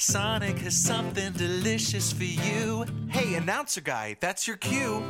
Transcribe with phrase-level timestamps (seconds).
[0.00, 2.86] Sonic has something delicious for you.
[3.08, 5.02] Hey, announcer guy, that's your cue.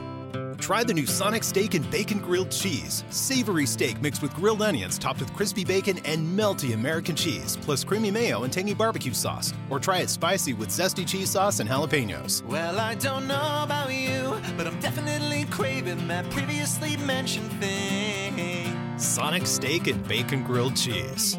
[0.56, 3.04] Try the new Sonic Steak and Bacon Grilled Cheese.
[3.10, 7.84] Savory steak mixed with grilled onions, topped with crispy bacon and melty American cheese, plus
[7.84, 9.52] creamy mayo and tangy barbecue sauce.
[9.68, 12.42] Or try it spicy with zesty cheese sauce and jalapenos.
[12.46, 18.98] Well, I don't know about you, but I'm definitely craving that previously mentioned thing.
[18.98, 21.36] Sonic Steak and Bacon Grilled Cheese.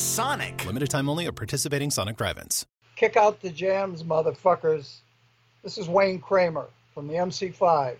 [0.00, 0.64] Sonic.
[0.64, 2.64] Limited time only at participating Sonic drive-ins.
[2.96, 5.00] Kick out the jams, motherfuckers.
[5.62, 7.96] This is Wayne Kramer from the MC5,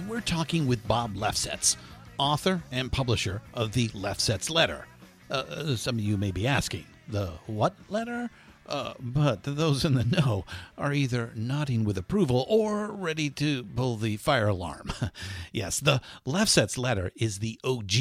[0.01, 1.75] We're talking with Bob Lefsetz,
[2.17, 4.85] author and publisher of the Lefsetz Letter.
[5.29, 8.29] Uh, Uh, some of you may be asking, the what letter?
[8.65, 10.43] Uh, but those in the know
[10.77, 14.91] are either nodding with approval or ready to pull the fire alarm.
[15.53, 17.91] yes, the Lefsetz Letter is the OG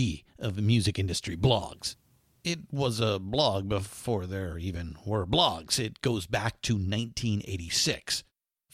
[0.41, 1.95] of music industry blogs.
[2.43, 5.79] It was a blog before there even were blogs.
[5.79, 8.25] It goes back to 1986.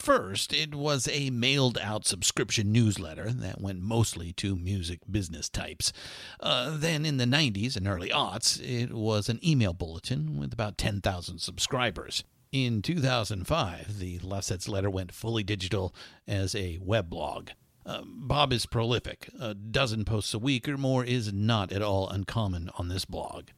[0.03, 5.93] First, it was a mailed out subscription newsletter that went mostly to music business types.
[6.41, 10.77] Uh, then, in the 90s and early aughts, it was an email bulletin with about
[10.77, 12.25] 10,000 subscribers.
[12.51, 15.95] In 2005, the Lefsetz letter went fully digital
[16.27, 17.51] as a weblog.
[17.87, 19.31] Uh, Bob is prolific.
[19.39, 23.51] A dozen posts a week or more is not at all uncommon on this blog.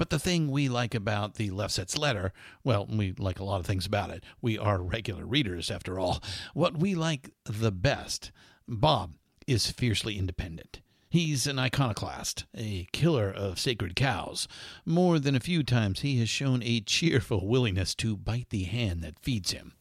[0.00, 2.32] But the thing we like about the Lefsetz letter,
[2.64, 4.24] well, we like a lot of things about it.
[4.40, 6.22] We are regular readers, after all.
[6.54, 8.32] What we like the best,
[8.66, 9.12] Bob
[9.46, 10.80] is fiercely independent.
[11.10, 14.48] He's an iconoclast, a killer of sacred cows.
[14.86, 19.02] More than a few times, he has shown a cheerful willingness to bite the hand
[19.02, 19.74] that feeds him.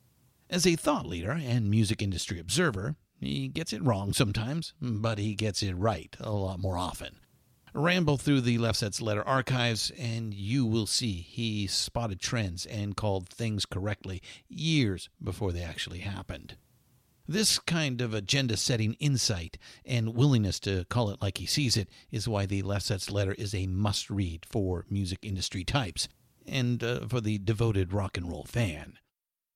[0.49, 5.33] As a thought leader and music industry observer, he gets it wrong sometimes, but he
[5.33, 7.21] gets it right a lot more often.
[7.73, 13.29] Ramble through the Lefsetz letter archives, and you will see he spotted trends and called
[13.29, 16.55] things correctly years before they actually happened.
[17.27, 21.87] This kind of agenda setting insight and willingness to call it like he sees it
[22.09, 26.07] is why the Lefsetz letter is a must read for music industry types
[26.47, 28.97] and uh, for the devoted rock and roll fan.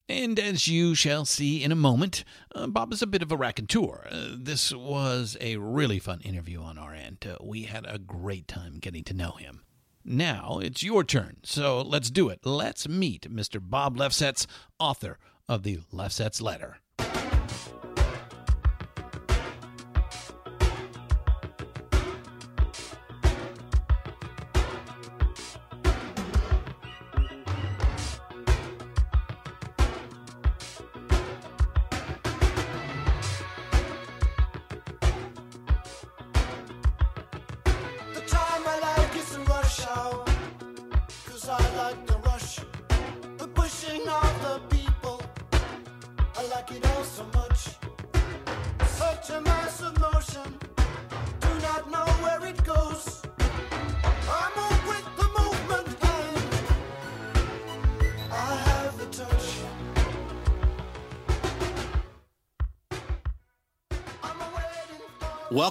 [0.09, 3.37] And as you shall see in a moment, uh, Bob is a bit of a
[3.37, 4.05] raconteur.
[4.11, 7.25] Uh, this was a really fun interview on our end.
[7.25, 9.61] Uh, we had a great time getting to know him.
[10.03, 12.39] Now it's your turn, so let's do it.
[12.43, 13.61] Let's meet Mr.
[13.61, 14.45] Bob Lefsetz,
[14.77, 15.17] author
[15.47, 16.79] of the Lefsetz Letter.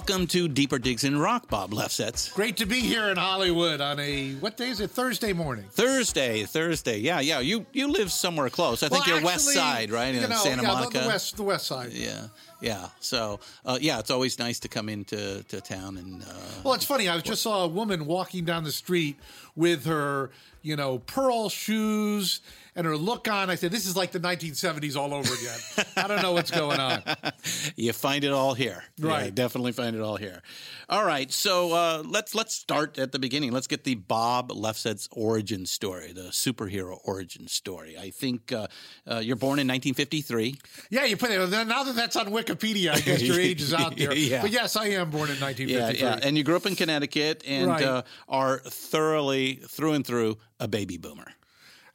[0.05, 2.33] Welcome to Deeper Digs in Rock, Bob Lefsetz.
[2.33, 4.91] Great to be here in Hollywood on a what day is it?
[4.91, 5.63] Thursday morning.
[5.71, 6.97] Thursday, Thursday.
[6.97, 7.39] Yeah, yeah.
[7.39, 8.83] You you live somewhere close.
[8.83, 10.13] I think Well, you're West actually, Side, right?
[10.13, 10.99] You In know, Santa yeah, the- Monica.
[10.99, 11.93] the west, the west side.
[11.93, 12.27] Yeah,
[12.59, 12.89] yeah.
[12.99, 16.21] So, uh, yeah, it's always nice to come into to town and.
[16.21, 16.25] Uh,
[16.65, 17.07] Well, it's funny.
[17.07, 19.17] I just saw a woman walking down the street
[19.55, 20.31] with her,
[20.63, 22.41] you know, pearl shoes
[22.75, 23.49] and her look on.
[23.49, 26.79] I said, "This is like the 1970s all over again." I don't know what's going
[26.79, 27.01] on.
[27.75, 29.35] you find it all here, Yeah, Right.
[29.35, 30.41] definitely find it all here.
[30.89, 33.51] All right, so uh, let's let's start at the beginning.
[33.51, 37.97] Let's get the Bob Lefsetz origin story, the superhero origin story.
[37.97, 38.67] I think uh,
[39.09, 40.55] uh, you're born in 1953.
[40.89, 41.37] Yeah, you put it
[41.67, 42.91] now that that's on Wikipedia.
[42.91, 44.13] I guess your age is out there.
[44.13, 44.41] Yeah.
[44.41, 45.99] But yes, I am born in Yeah, 1953.
[46.07, 46.19] yeah.
[46.27, 47.83] And you grew up in Connecticut and Right.
[47.83, 51.27] uh, are thoroughly through and through a baby boomer.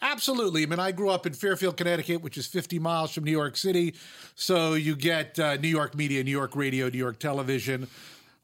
[0.00, 0.62] Absolutely.
[0.62, 3.56] I mean, I grew up in Fairfield, Connecticut, which is 50 miles from New York
[3.56, 3.94] City.
[4.36, 7.88] So you get uh, New York media, New York radio, New York television.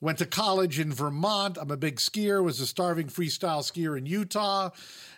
[0.01, 1.57] Went to college in Vermont.
[1.59, 4.71] I'm a big skier, was a starving freestyle skier in Utah,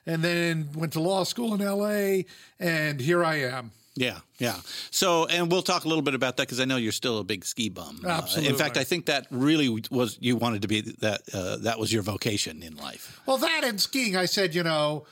[0.04, 2.22] and then went to law school in LA,
[2.60, 3.72] and here I am.
[3.96, 4.56] Yeah, yeah.
[4.90, 7.24] So, and we'll talk a little bit about that because I know you're still a
[7.24, 8.02] big ski bum.
[8.06, 11.22] Uh, in fact, I think that really was you wanted to be that.
[11.32, 13.18] Uh, that was your vocation in life.
[13.24, 15.06] Well, that and skiing, I said, you know,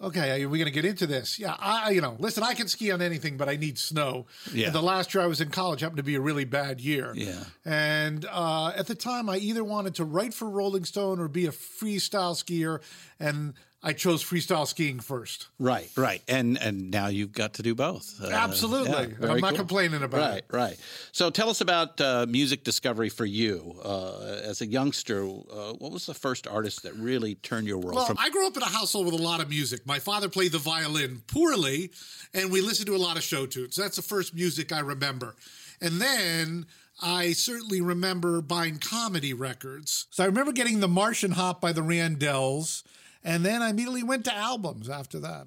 [0.00, 1.38] okay, are we going to get into this?
[1.38, 4.26] Yeah, I, you know, listen, I can ski on anything, but I need snow.
[4.52, 4.66] Yeah.
[4.66, 7.12] And the last year I was in college happened to be a really bad year.
[7.14, 7.44] Yeah.
[7.64, 11.46] And uh, at the time, I either wanted to write for Rolling Stone or be
[11.46, 12.80] a freestyle skier,
[13.18, 15.46] and I chose freestyle skiing first.
[15.60, 16.20] Right, right.
[16.26, 18.20] And and now you've got to do both.
[18.20, 19.14] Uh, Absolutely.
[19.20, 20.44] yeah, I'm not complaining about right, it.
[20.50, 20.76] Right, right.
[21.12, 25.22] So tell us about uh, music discovery for you uh, as a youngster.
[25.22, 28.16] Uh, what was the first artist that really turned your world Well, from?
[28.18, 29.86] I grew up in a household with a lot of music.
[29.86, 31.92] My father played the violin poorly,
[32.34, 33.76] and we listened to a lot of show tunes.
[33.76, 35.36] That's the first music I remember.
[35.80, 36.66] And then
[37.00, 40.06] I certainly remember buying comedy records.
[40.10, 42.82] So I remember getting The Martian Hop by the Randells,
[43.24, 45.46] and then I immediately went to albums after that.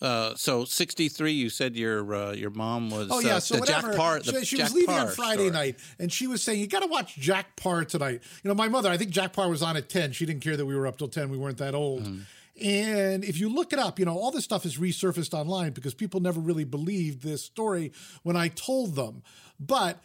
[0.00, 1.32] Uh, so sixty three.
[1.32, 3.08] You said your uh, your mom was.
[3.10, 3.88] Oh yeah, uh, so the whatever.
[3.88, 4.20] Jack Paar.
[4.20, 5.50] The she she Jack was leaving Paar on Friday story.
[5.50, 8.68] night, and she was saying, "You got to watch Jack Paar tonight." You know, my
[8.68, 8.88] mother.
[8.88, 10.12] I think Jack Paar was on at ten.
[10.12, 11.28] She didn't care that we were up till ten.
[11.28, 12.04] We weren't that old.
[12.04, 12.20] Mm-hmm.
[12.62, 15.94] And if you look it up, you know, all this stuff is resurfaced online because
[15.94, 17.92] people never really believed this story
[18.22, 19.22] when I told them.
[19.58, 20.02] But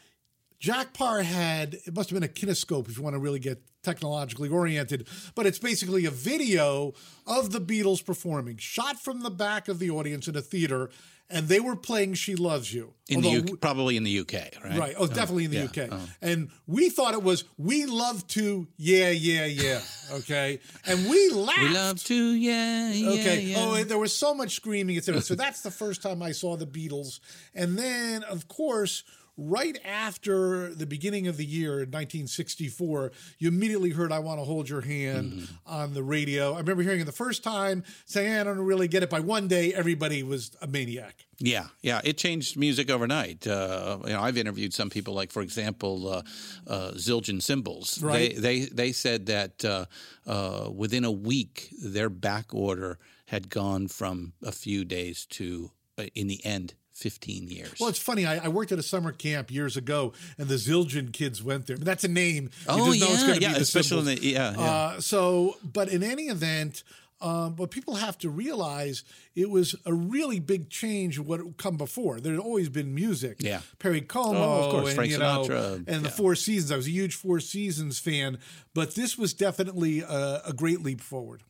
[0.60, 3.62] Jack Paar had, it must have been a kinescope if you want to really get
[3.86, 6.94] technologically oriented, but it's basically a video
[7.26, 10.90] of the Beatles performing, shot from the back of the audience in a theater,
[11.30, 12.94] and they were playing She Loves You.
[13.08, 14.78] in the Although UK, probably in the UK, right?
[14.78, 14.96] Right.
[14.98, 15.84] Oh, oh, definitely in the yeah.
[15.84, 15.90] UK.
[15.92, 16.08] Oh.
[16.22, 19.82] And we thought it was we love to, yeah, yeah, yeah.
[20.12, 20.60] Okay.
[20.86, 21.62] And we laughed.
[21.62, 23.10] We love to, yeah, yeah.
[23.10, 23.42] Okay.
[23.42, 23.56] yeah.
[23.58, 25.22] Oh, there was so much screaming, etc.
[25.22, 27.20] so that's the first time I saw the Beatles.
[27.56, 29.04] And then, of course,
[29.38, 34.46] right after the beginning of the year in 1964, you immediately heard "I Want to
[34.46, 35.54] Hold Your Hand" Mm-hmm.
[35.66, 36.54] on the radio.
[36.54, 39.48] I remember hearing it the first time, saying, "I don't really get it." By one
[39.48, 41.26] day, everybody was a maniac.
[41.40, 43.46] Yeah, yeah, it changed music overnight.
[43.46, 46.22] Uh, you know, I've interviewed some people, like for example, uh,
[46.68, 48.02] uh, Zildjian Cymbals.
[48.02, 48.36] Right.
[48.36, 49.86] They they they said that uh,
[50.26, 56.04] uh, within a week, their back order had gone from a few days to, uh,
[56.14, 57.74] in the end, fifteen years.
[57.80, 58.26] Well, it's funny.
[58.26, 61.78] I, I worked at a summer camp years ago, and the Zildjian kids went there.
[61.78, 62.46] That's a name.
[62.46, 64.60] You Oh, just know it's yeah, yeah, be the especially in the- yeah, yeah.
[64.62, 66.84] Uh, so, but in any event,
[67.22, 69.04] um, what people have to realize
[69.36, 72.20] it was a really big change of what had come before.
[72.20, 73.38] There had always been music.
[73.40, 73.62] Yeah.
[73.80, 76.16] Perry Como, Oh, of course, and, Frank you know, Sinatra, and the yeah.
[76.16, 76.72] Four Seasons.
[76.72, 78.38] I was a huge Four Seasons fan,
[78.74, 81.42] but this was definitely a, a great leap forward.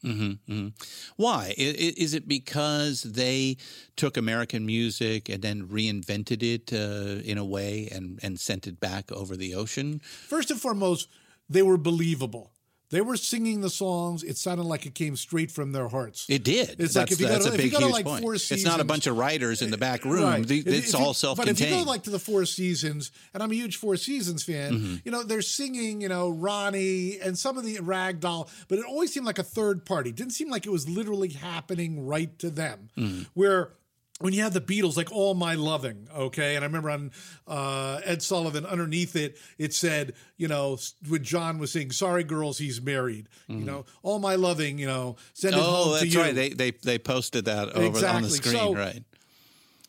[1.16, 1.46] Why?
[1.58, 3.58] I- i- Is it because they
[3.96, 8.80] took American music and then reinvented it uh, in a way and, and sent it
[8.80, 10.00] back over the ocean?
[10.28, 11.10] First and foremost,
[11.50, 12.52] they were believable.
[12.92, 14.24] They were singing the songs.
[14.24, 16.28] It sounded like it came straight from their hearts.
[16.30, 16.70] It did.
[16.80, 18.22] It's that's, like if you go that's to- a big, go to, like, point.
[18.22, 20.24] Four it's not a bunch of writers in the back room.
[20.24, 20.48] Right.
[20.48, 21.58] The- It's you- all self-contained.
[21.58, 24.44] But if you go like to the Four Seasons, and I'm a huge Four Seasons
[24.44, 24.96] fan, Mm-hmm.
[25.04, 29.12] you know they're singing, you know Ronnie and some of the Ragdoll, but it always
[29.12, 30.12] seemed like a third party.
[30.12, 32.90] It didn't seem like it was literally happening right to them.
[32.98, 33.24] Mm-hmm.
[33.34, 33.72] Where
[34.20, 37.12] when you had the Beatles, like "All My Loving," okay, and I remember on
[37.48, 42.58] uh, Ed Sullivan underneath it, it said, you know, when John was saying, "Sorry, girls,
[42.58, 45.68] he's married," you know, "All My Loving," you know, send it Mm-hmm.
[45.68, 46.22] oh, home to that's you.
[46.22, 46.34] right.
[46.36, 49.04] They, they they posted that over on the screen, So- right?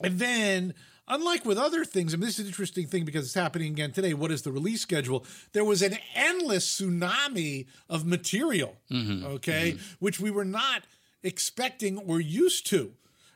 [0.01, 0.75] And then,
[1.09, 4.13] unlike with other things, and this is an interesting thing because it's happening again today.
[4.13, 5.25] What is the release schedule?
[5.53, 10.83] There was an endless tsunami of material, okay, which we were not
[11.23, 12.93] expecting or used to.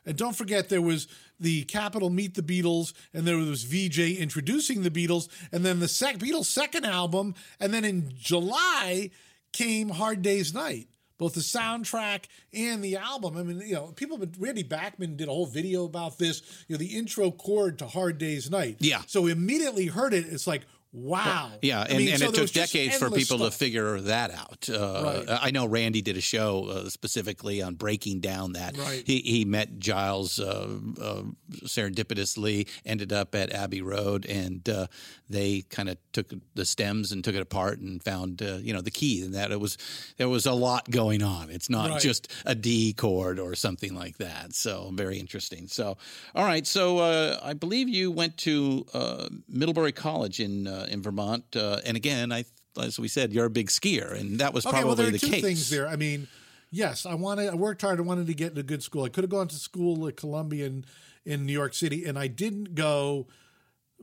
[0.07, 4.83] And don't forget, there was the Capitol Meet the Beatles, and there was Vee-Jay introducing
[4.83, 9.11] the Beatles, and then the sec- Beatles' second album, and then in July
[9.52, 10.88] came Hard Day's Night
[11.21, 13.37] both the soundtrack and the album.
[13.37, 16.75] I mean, you know, people, been, Randy Bachman did a whole video about this, you
[16.75, 18.76] know, the intro chord to Hard Day's Night.
[18.80, 19.02] Yeah.
[19.07, 20.25] So we immediately heard it.
[20.26, 21.52] It's like, wow.
[21.62, 24.68] Yeah, I and, mean, and so it took decades for people to figure that out.
[24.68, 25.38] Uh, Right.
[25.42, 28.76] I know Randy did a show uh, specifically on breaking down that.
[28.76, 29.02] Right.
[29.06, 30.68] He, he met Giles uh,
[31.00, 31.23] uh,
[31.64, 34.87] serendipitously, ended up at Abbey Road, and uh,
[35.28, 38.80] they kind of took the stems and took it apart and found uh, you know
[38.80, 39.78] the key, and that it was
[40.18, 41.50] there was a lot going on.
[41.50, 42.00] It's not Right.
[42.00, 44.54] just a D chord or something like that.
[44.54, 45.66] So very interesting.
[45.68, 45.97] So
[46.35, 51.02] all right, so uh, I believe you went to uh, Middlebury College in uh, in
[51.02, 52.44] Vermont, uh, and again, I
[52.80, 55.10] as we said, you're a big skier, and that was Okay, probably well, there are
[55.10, 55.42] the two case.
[55.42, 55.88] things there.
[55.88, 56.28] I mean,
[56.70, 57.99] yes, I wanted, I worked hard.
[57.99, 59.02] I wanted to get in a good school.
[59.04, 60.84] I could have gone to school at Columbia in,
[61.25, 63.26] in New York City, and I didn't go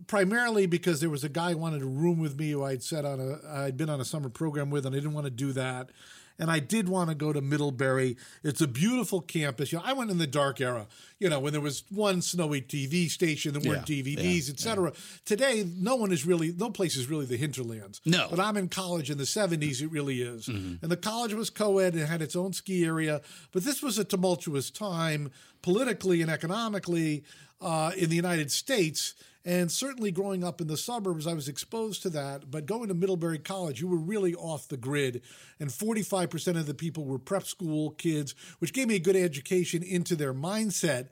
[0.06, 3.06] primarily because there was a guy who wanted to room with me who I'd set
[3.06, 5.54] on a, I'd been on a summer program with, and I didn't want to do
[5.54, 5.90] that.
[6.40, 8.18] And I did want to go to Middlebury.
[8.44, 9.72] It's a beautiful campus.
[9.72, 10.88] You know, I went in the dark era,
[11.20, 14.60] you know, when there was one snowy TV station, there weren't Yeah, DVDs, yeah, et
[14.60, 14.94] cetera.
[15.26, 18.02] Today, no one is really, no place is really the hinterlands.
[18.06, 18.28] No.
[18.30, 20.46] But I'm in college in the 70s, it really is.
[20.46, 20.76] Mm-hmm.
[20.84, 23.22] And the college was co ed and had its own ski area.
[23.52, 27.24] But this was a tumultuous time politically and economically
[27.62, 29.16] uh, in the United States.
[29.48, 32.52] And certainly growing up in the suburbs, I was exposed to that.
[32.52, 35.22] But going to Middlebury College, you were really off the grid.
[35.58, 39.84] And 45% of the people were prep school kids, which gave me a good education
[39.84, 41.08] into their mindset.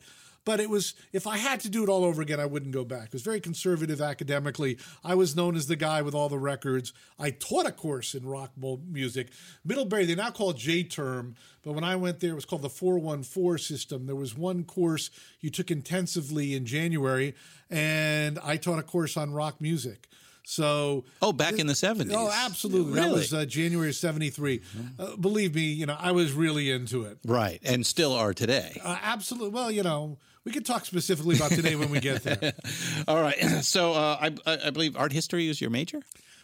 [0.46, 2.86] But it was, if I had to do it all over again, I wouldn't go
[2.86, 3.06] back.
[3.08, 4.78] It was very conservative academically.
[5.04, 6.94] I was known as the guy with all the records.
[7.18, 8.52] I taught a course in rock
[8.88, 9.30] music.
[9.66, 12.70] Middlebury, they now call J term, but when I went there, it was called the
[12.70, 14.06] 414 system.
[14.06, 15.10] There was one course
[15.42, 17.34] you took intensively in January,
[17.72, 20.08] and I taught a course on rock music.
[20.48, 22.12] So Oh, back in the 70s.
[22.14, 22.94] Oh, absolutely.
[22.94, 23.08] Really?
[23.08, 24.62] That was uh, January of 73.
[25.00, 27.18] Uh, believe me, you know, I was really into it.
[27.26, 28.80] right, and still are today.
[28.84, 29.50] Uh, absolutely.
[29.50, 32.54] Well, you know, we could talk specifically about today when we get there.
[33.08, 36.02] All right, so uh, I, I believe art history is your major.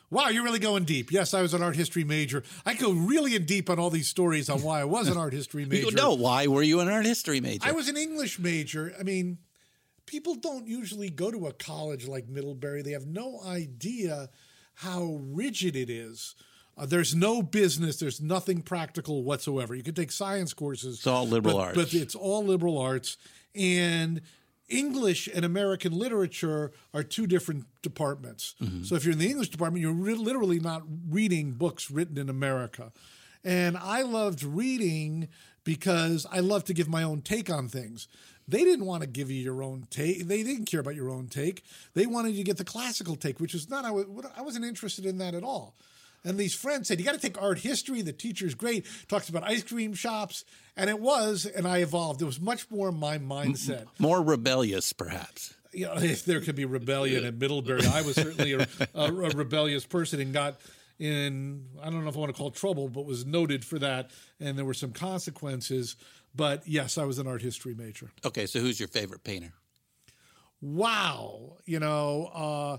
[0.09, 1.09] Wow, you're really going deep.
[1.09, 2.43] Yes, I was an art history major.
[2.65, 5.31] I go really in deep on all these stories on why I was an art
[5.31, 5.95] history major.
[5.95, 7.65] No, why were you an art history major?
[7.65, 8.93] I was an English major.
[8.99, 9.37] I mean,
[10.05, 12.81] people don't usually go to a college like Middlebury.
[12.81, 14.29] They have no idea
[14.73, 16.35] how rigid it is.
[16.77, 17.97] Uh, there's no business.
[17.97, 19.75] There's nothing practical whatsoever.
[19.75, 20.97] You can take science courses.
[20.97, 21.75] It's all liberal but, arts.
[21.77, 23.17] But it's all liberal arts.
[23.55, 24.21] And
[24.69, 28.55] English and American literature are two different departments.
[28.61, 28.83] Mm-hmm.
[28.83, 32.29] So if you're in the English department, you're re- literally not reading books written in
[32.29, 32.91] America.
[33.43, 35.27] And I loved reading
[35.63, 38.07] because I love to give my own take on things.
[38.47, 40.27] They didn't want to give you your own take.
[40.27, 41.63] They didn't care about your own take.
[41.93, 43.85] They wanted you to get the classical take, which is not.
[43.85, 44.05] I, was,
[44.35, 45.75] I wasn't interested in that at all.
[46.23, 48.01] And these friends said, You got to take art history.
[48.01, 50.45] The teacher's great, talks about ice cream shops.
[50.77, 52.21] And it was, and I evolved.
[52.21, 53.87] It was much more my mindset.
[53.99, 55.53] More rebellious, perhaps.
[55.73, 59.29] You know, if there could be rebellion in Middlebury, I was certainly a, a, a
[59.31, 60.59] rebellious person and got
[60.99, 63.79] in, I don't know if I want to call it trouble, but was noted for
[63.79, 64.11] that.
[64.39, 65.95] And there were some consequences.
[66.35, 68.11] But yes, I was an art history major.
[68.23, 69.53] Okay, so who's your favorite painter?
[70.61, 71.57] Wow.
[71.65, 72.77] You know, uh,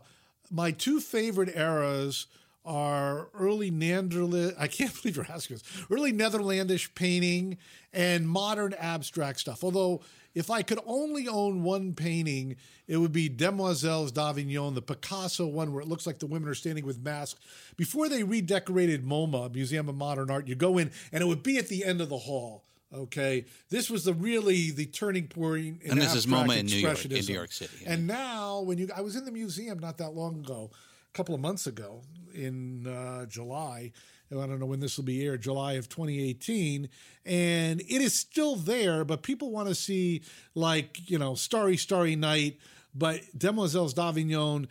[0.50, 2.26] my two favorite eras
[2.64, 4.54] are early Netherlands.
[4.58, 5.86] I can't believe you're asking this.
[5.90, 7.58] Early Netherlandish painting
[7.92, 9.64] and modern abstract stuff.
[9.64, 10.02] Although,
[10.34, 15.72] if I could only own one painting, it would be Demoiselles d'Avignon, the Picasso one
[15.72, 17.40] where it looks like the women are standing with masks.
[17.76, 21.58] Before they redecorated MoMA, Museum of Modern Art, you go in and it would be
[21.58, 22.64] at the end of the hall.
[22.94, 25.80] Okay, this was the really the turning point.
[25.82, 27.32] In and this is MoMA in New York, in New.
[27.32, 27.72] York City.
[27.80, 27.92] yeah.
[27.94, 30.70] And now, when you, I was in the museum not that long ago,
[31.12, 32.02] couple of months ago
[32.34, 33.92] in uh, July.
[34.30, 36.88] I don't know when this will be aired, July of 2018,
[37.26, 39.04] and it is still there.
[39.04, 40.22] But people want to see
[40.54, 42.58] like you know, Starry Starry Night,
[42.94, 44.68] but Demoiselles d'Avignon.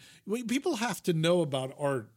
[0.48, 2.10] People have to know about art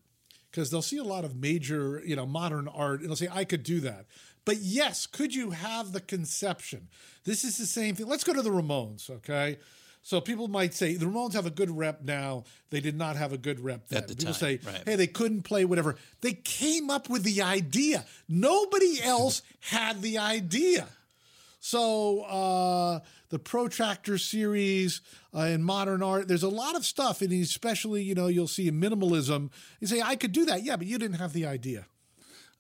[0.50, 3.45] because they'll see a lot of major, you know, modern art and they'll say, I
[3.45, 4.07] could do that.
[4.45, 6.88] But yes, could you have the conception?
[7.25, 8.07] This is the same thing.
[8.07, 9.59] Let's go to the Ramones, okay?
[10.04, 12.44] So people might say the Ramones have a good rep now.
[12.68, 14.02] They did not have a good rep then.
[14.02, 14.82] At the people time, say, right.
[14.84, 15.96] hey, they couldn't play whatever.
[16.20, 18.04] They came up with the idea.
[18.28, 20.87] Nobody else had the idea.
[21.58, 25.00] So uh, the Protractor series
[25.34, 28.70] uh, in modern art, there's a lot of stuff, and especially you know you'll see
[28.70, 29.50] minimalism.
[29.80, 31.87] You say I could do that, yeah, but you didn't have the idea.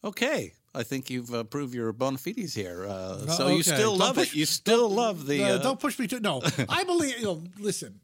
[0.02, 0.54] Okay.
[0.74, 2.84] I think you've uh, proved your bona fides here.
[2.86, 4.38] Uh, Oh, so you still Don't love push- it.
[4.38, 5.42] You still love the.
[5.42, 6.42] Uh, Uh, don't push me to no.
[6.68, 7.42] I believe you know.
[7.58, 8.00] Listen,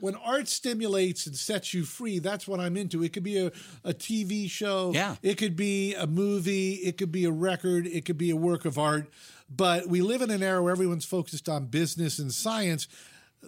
[0.00, 3.04] when art stimulates and sets you free, that's what I'm into.
[3.04, 3.52] It could be a,
[3.84, 4.90] a TV show.
[4.92, 5.14] Yeah.
[5.22, 6.72] It could be a movie.
[6.74, 7.86] It could be a record.
[7.86, 9.08] It could be a work of art.
[9.54, 12.88] But we live in an era where everyone's focused on business and science.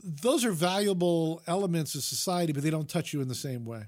[0.04, 3.84] Those are valuable elements of society, but they don't touch you in the same way.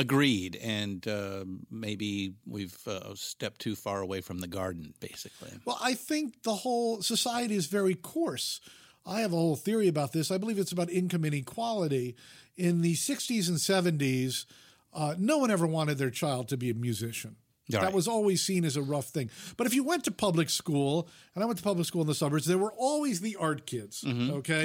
[0.00, 0.56] Agreed.
[0.56, 5.50] And uh, maybe we've uh, stepped too far away from the garden, basically.
[5.64, 8.60] Well, I think the whole society is very coarse.
[9.06, 10.30] I have a whole theory about this.
[10.30, 12.16] I believe it's about income inequality.
[12.56, 14.46] In the 60s and 70s,
[14.92, 17.36] uh, no one ever wanted their child to be a musician.
[17.82, 19.30] That was always seen as a rough thing.
[19.56, 22.14] But if you went to public school, and I went to public school in the
[22.14, 24.04] suburbs, there were always the art kids.
[24.06, 24.64] Okay.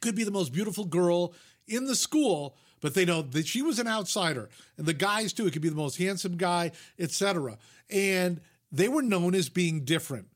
[0.00, 1.34] Could be the most beautiful girl
[1.68, 4.50] in the school, but they know that she was an outsider.
[4.76, 7.56] And the guys too, it could be the most handsome guy, etc.
[7.88, 10.26] And they were known as being different.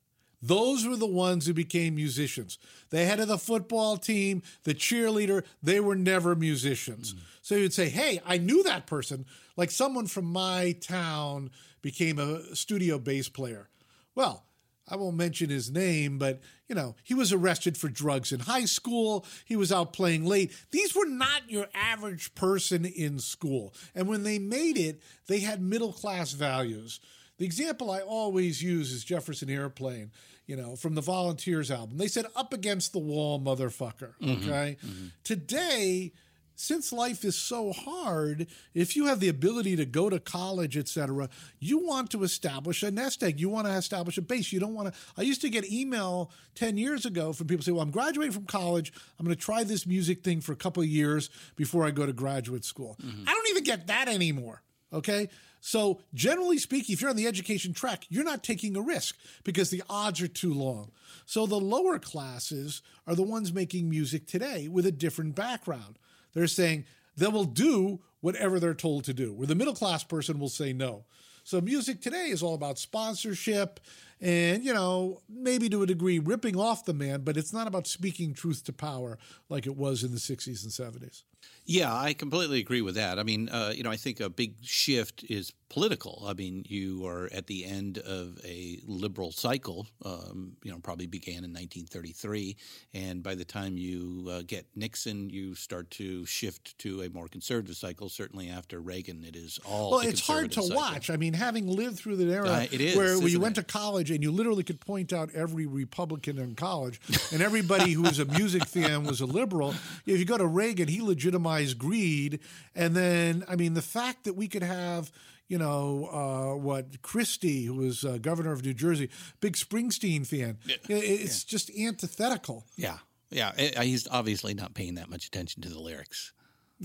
[0.41, 2.57] Those were the ones who became musicians.
[2.89, 7.13] The head of the football team, the cheerleader, they were never musicians.
[7.13, 7.19] Mm.
[7.41, 9.25] So you'd say, Hey, I knew that person.
[9.55, 13.69] Like someone from my town became a studio bass player.
[14.15, 14.46] Well,
[14.87, 18.65] I won't mention his name, but you know, he was arrested for drugs in high
[18.65, 19.25] school.
[19.45, 20.51] He was out playing late.
[20.71, 23.73] These were not your average person in school.
[23.95, 26.99] And when they made it, they had middle class values.
[27.37, 30.11] The example I always use is Jefferson Airplane,
[30.47, 31.97] you know, from the Volunteers album.
[31.97, 34.13] They said, up against the wall, motherfucker.
[34.21, 34.49] Mm-hmm.
[34.49, 34.77] Okay.
[34.83, 35.07] Mm-hmm.
[35.23, 36.13] Today,
[36.59, 41.29] since life is so hard, if you have the ability to go to college, etc.,
[41.59, 43.39] you want to establish a nest egg.
[43.39, 44.51] You want to establish a base.
[44.51, 44.99] You don't want to.
[45.15, 48.45] I used to get email 10 years ago from people say, Well, I'm graduating from
[48.45, 48.91] college.
[49.19, 52.07] I'm going to try this music thing for a couple of years before I go
[52.07, 52.97] to graduate school.
[53.03, 53.29] Mm-hmm.
[53.29, 54.63] I don't even get that anymore.
[54.91, 55.29] Okay.
[55.61, 59.69] So, generally speaking, if you're on the education track, you're not taking a risk because
[59.69, 60.91] the odds are too long.
[61.27, 65.99] So, the lower classes are the ones making music today with a different background.
[66.37, 70.37] They're saying they will do whatever they're told to do, where the middle class person
[70.37, 71.05] will say no.
[71.43, 73.79] So, music today is all about sponsorship
[74.21, 77.87] and, you know, maybe to a degree ripping off the man, but it's not about
[77.87, 79.17] speaking truth to power
[79.49, 81.23] like it was in the 60s and 70s.
[81.65, 83.19] Yeah, I completely agree with that.
[83.19, 86.23] I mean, uh, you know, I think a big shift is political.
[86.25, 89.85] I mean, you are at the end of a liberal cycle.
[90.03, 92.55] Um, you know, probably began in 1933,
[92.93, 97.27] and by the time you uh, get Nixon, you start to shift to a more
[97.27, 98.07] conservative cycle.
[98.09, 99.91] Certainly after Reagan, it is all.
[99.91, 100.75] Well, it's hard to cycle.
[100.77, 101.09] watch.
[101.09, 103.67] I mean, having lived through the era Uh, it is, where, where you went it?
[103.67, 106.99] to college and you literally could point out every Republican in college,
[107.31, 109.73] and everybody who was a music fan was a liberal.
[110.05, 112.39] If you go to Reagan, he legitimized greed,
[112.75, 115.11] and then I mean, the fact that we could have.
[115.49, 117.01] You know uh, what?
[117.01, 120.57] Christie, who was uh, governor of New Jersey, big Springsteen fan.
[120.89, 122.65] It's just antithetical.
[122.75, 122.97] Yeah.
[123.29, 123.53] yeah.
[123.57, 126.33] I- I- He's obviously not paying that much attention to the lyrics.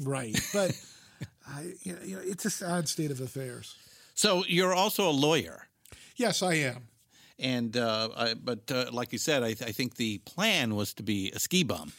[0.00, 0.38] Right.
[0.54, 0.80] But
[1.48, 3.74] I, you know, it's a sad state of affairs.
[4.14, 5.66] So you're also a lawyer.
[6.14, 6.86] Yes, I am.
[7.42, 10.94] And uh, I, but uh, like you said, I, th- I think the plan was
[10.94, 11.92] to be a ski bum.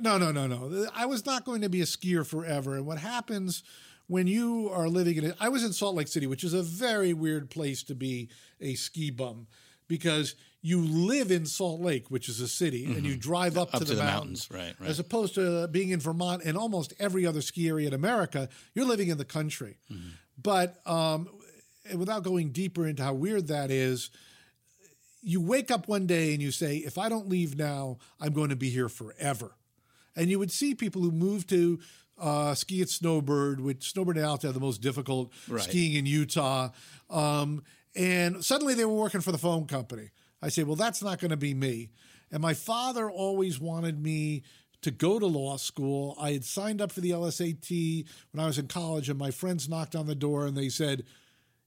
[0.00, 0.86] No, no, no, no.
[0.94, 2.76] I was not going to be a skier forever.
[2.76, 3.62] And what happens
[4.06, 5.36] when you are living in it?
[5.40, 8.28] I was in Salt Lake City, which is a very weird place to be
[8.60, 9.46] a ski bum
[9.88, 13.76] because you live in Salt Lake, which is a city, and you drive up, Mm-hmm.
[13.76, 14.48] Up to, to the, the mountains.
[14.50, 14.90] mountains, right, right.
[14.90, 18.86] As opposed to being in Vermont and almost every other ski area in America, you're
[18.86, 19.76] living in the country.
[19.90, 20.08] Mm-hmm.
[20.40, 21.28] But um,
[21.96, 24.10] without going deeper into how weird that is,
[25.22, 28.48] you wake up one day and you say, if I don't leave now, I'm going
[28.50, 29.52] to be here forever.
[30.16, 31.78] And you would see people who move to
[32.18, 35.62] uh, ski at Snowbird, which Snowbird and Alta are the most difficult Right.
[35.62, 36.70] skiing in Utah.
[37.08, 37.62] Um,
[37.94, 40.10] and suddenly they were working for the phone company.
[40.42, 41.90] I say, well, that's not going to be me.
[42.30, 44.42] And my father always wanted me
[44.82, 46.16] to go to law school.
[46.20, 49.68] I had signed up for the LSAT when I was in college, and my friends
[49.68, 51.04] knocked on the door and they said,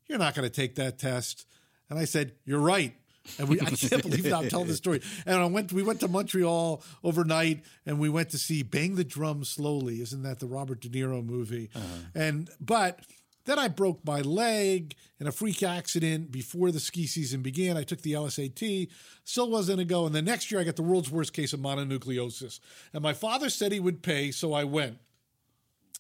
[0.08, 1.48] You're not going to take that test.
[1.90, 2.94] And I said, You're right.
[3.40, 5.02] And we, I can't believe that I'm telling this story.
[5.26, 9.04] And I went, we went to Montreal overnight, and we went to see "Bang the
[9.04, 11.70] Drum Slowly." Isn't that the Robert De Niro movie?
[11.76, 11.86] Uh-huh.
[12.14, 13.02] And but
[13.46, 17.78] then I broke my leg in a freak accident before the ski season began.
[17.78, 18.90] I took the LSAT,
[19.24, 20.06] still wasn't a go.
[20.06, 22.60] And the next year, I got the world's worst case of mononucleosis.
[22.92, 24.98] And my father said he would pay, so I went.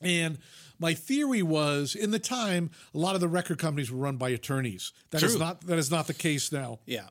[0.01, 0.39] And
[0.79, 4.29] my theory was, in the time, a lot of the record companies were run by
[4.29, 4.91] attorneys.
[5.11, 5.39] That is True.
[5.39, 6.79] not that is not the case now.
[6.85, 7.07] Yeah.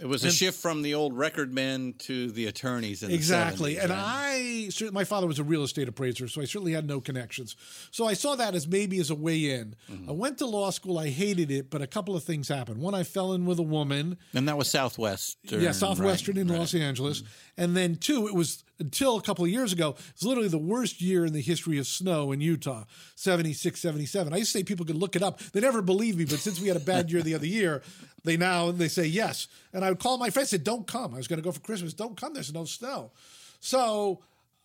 [0.00, 3.02] It was a shift from the old record men to the attorneys.
[3.02, 3.74] In Exactly.
[3.74, 4.88] The 70s, and right?
[4.88, 7.56] I, my father was a real estate appraiser, so I certainly had no connections.
[7.90, 9.74] So I saw that as maybe as a way in.
[9.90, 10.08] Mm-hmm.
[10.08, 10.98] I went to law school.
[10.98, 12.78] I hated it, but a couple of things happened.
[12.80, 14.18] One, I fell in with a woman.
[14.34, 15.60] And that was Southwestern.
[15.60, 16.58] yeah, Southwestern right, in right.
[16.58, 17.22] Los Angeles.
[17.56, 21.00] And then two, it was until a couple of years ago, it's literally the worst
[21.00, 22.84] year in the history of snow in Utah,
[23.16, 24.32] 76, 77.
[24.32, 25.40] I used to say people could look it up.
[25.40, 27.82] They never believed me, but since we had a bad year the other year,
[28.24, 29.48] they now they say yes.
[29.72, 31.14] And I would call my friends, said, Don't come.
[31.14, 31.94] I was gonna go for Christmas.
[31.94, 33.12] Don't come, there's no snow.
[33.60, 34.22] So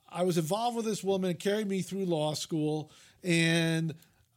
[0.10, 2.92] I was involved with this woman, carried me through law school,
[3.24, 3.96] and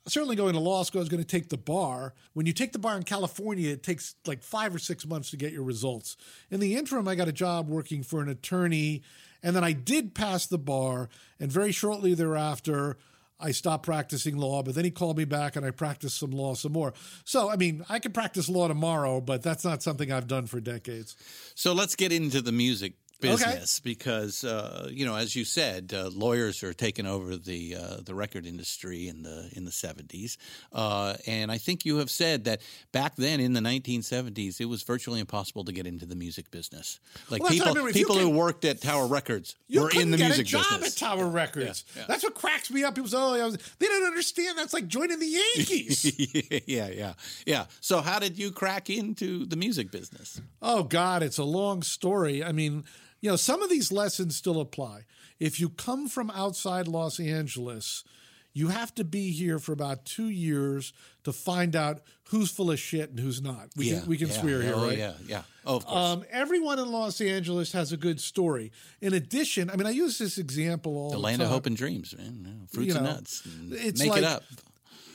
[0.09, 2.15] certainly going to law school, I was going to take the bar.
[2.33, 5.37] When you take the bar in California, it takes like five or six months to
[5.37, 6.17] get your results.
[6.51, 9.03] In the interim, I got a job working for an attorney,
[9.43, 12.97] and then I did pass the bar, and very shortly thereafter,
[13.39, 16.55] I stopped practicing law, but then he called me back and I practiced some law
[16.55, 16.95] some more.
[17.25, 20.61] So, I mean, I could practice law tomorrow, but that's not something I've done for
[20.61, 21.17] decades.
[21.55, 26.11] So let's get into the music business because uh, you know, as you said, uh,
[26.13, 30.39] lawyers are taking over the uh, the record industry in the in the seventies,
[30.73, 32.61] uh, and I think you have said that
[32.93, 36.51] back then in the nineteen seventies, it was virtually impossible to get into the music
[36.51, 37.01] business.
[37.31, 37.93] Like Well, what I people remember.
[37.93, 41.01] People who worked at Tower Records were in the get music a job business.
[41.03, 41.85] at Tower Records.
[42.07, 42.95] That's what cracks me up.
[42.95, 44.59] People say, "Oh, they don't understand.
[44.59, 47.13] That's like joining the Yankees." yeah, yeah,
[47.47, 47.67] yeah.
[47.81, 50.41] So how did you crack into the music business?
[50.63, 52.43] oh God, it's a long story.
[52.43, 52.85] I mean,
[53.27, 55.01] you know, some of these lessons still apply.
[55.41, 58.05] If you come from outside Los Angeles,
[58.53, 60.93] you have to be here for about two years
[61.25, 63.71] to find out who's full of shit and who's not.
[63.75, 64.97] We yeah, can we can yeah, swear here, oh, right?
[64.97, 65.43] Yeah, yeah.
[65.67, 66.05] Oh, of course.
[66.13, 68.71] Um, everyone in Los Angeles has a good story.
[69.01, 71.47] In addition, I mean, I use this example all the the land time.
[71.47, 72.45] of hope and dreams, man.
[72.47, 73.45] Yeah, fruits You and nuts.
[73.45, 74.45] and it's Make like- it up.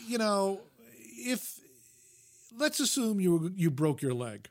[0.05, 0.59] you know,
[1.17, 1.61] if
[2.57, 4.49] let's assume you you broke your leg,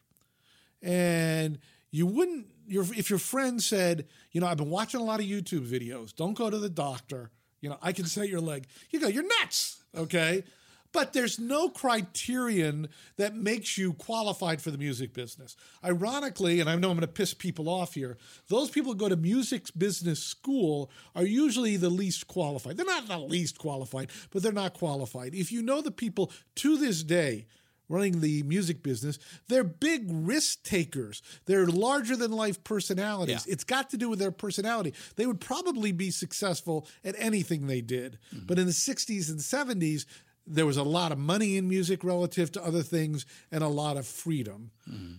[0.82, 1.58] and
[1.90, 5.26] you wouldn't your if your friend said, you know, I've been watching a lot of
[5.26, 6.14] YouTube videos.
[6.14, 7.30] Don't go to the doctor.
[7.60, 8.66] You know, I can set your leg.
[8.90, 9.82] You go, you're nuts.
[9.96, 10.44] Okay.
[10.92, 15.56] But there's no criterion that makes you qualified for the music business.
[15.84, 19.08] Ironically, and I know I'm going to piss people off here, those people who go
[19.08, 22.76] to music business school are usually the least qualified.
[22.76, 25.32] They're not the least qualified, but they're not qualified.
[25.32, 27.46] If you know the people to this day
[27.90, 31.20] running the music business, they're big risk takers.
[31.44, 33.44] They're larger than life personalities.
[33.46, 33.52] Yeah.
[33.52, 34.94] It's got to do with their personality.
[35.16, 38.18] They would probably be successful at anything they did.
[38.34, 38.46] Mm-hmm.
[38.46, 40.06] But in the 60s and 70s,
[40.46, 43.96] there was a lot of money in music relative to other things and a lot
[43.96, 44.70] of freedom.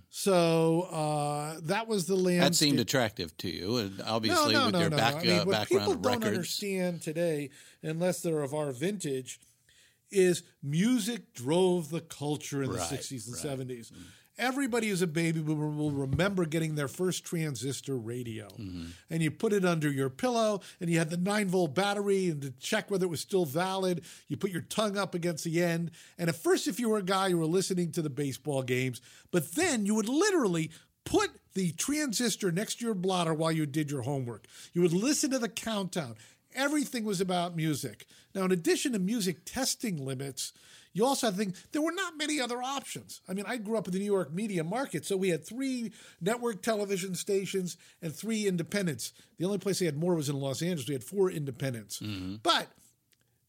[0.10, 2.34] So uh, that was the landscape.
[2.34, 2.44] Mm-hmm.
[2.44, 5.68] That seemed attractive to you, and obviously with your back, I mean, uh, what background
[5.70, 6.26] people don't records.
[6.26, 9.40] understand today, unless they're of our vintage,
[10.12, 13.68] is music drove the culture in Right, the 60s and right.
[13.68, 13.92] 70s.
[14.38, 18.48] Everybody who's a baby boomer will remember getting their first transistor radio.
[18.48, 18.86] Mm-hmm.
[19.10, 22.42] And you put it under your pillow, and you had the 9 volt battery, and
[22.42, 25.92] to check whether it was still valid, you put your tongue up against the end.
[26.18, 29.02] And at first, if you were a guy, you were listening to the baseball games,
[29.32, 30.72] but then you would literally
[31.04, 34.48] put the transistor next to your blotter while you did your homework.
[34.74, 36.16] You would listen to the countdown.
[36.56, 38.06] Everything was about music.
[38.34, 40.54] Now, in addition to music testing limits,
[40.94, 43.22] you also have to think there were not many other options.
[43.28, 45.94] I mean, I grew up in the New York media market, so we had three
[46.20, 49.14] network television stations and three independents.
[49.38, 50.88] The only place they had more was in Los Angeles.
[50.88, 52.00] We had four independents.
[52.00, 52.36] Mm-hmm.
[52.44, 52.68] But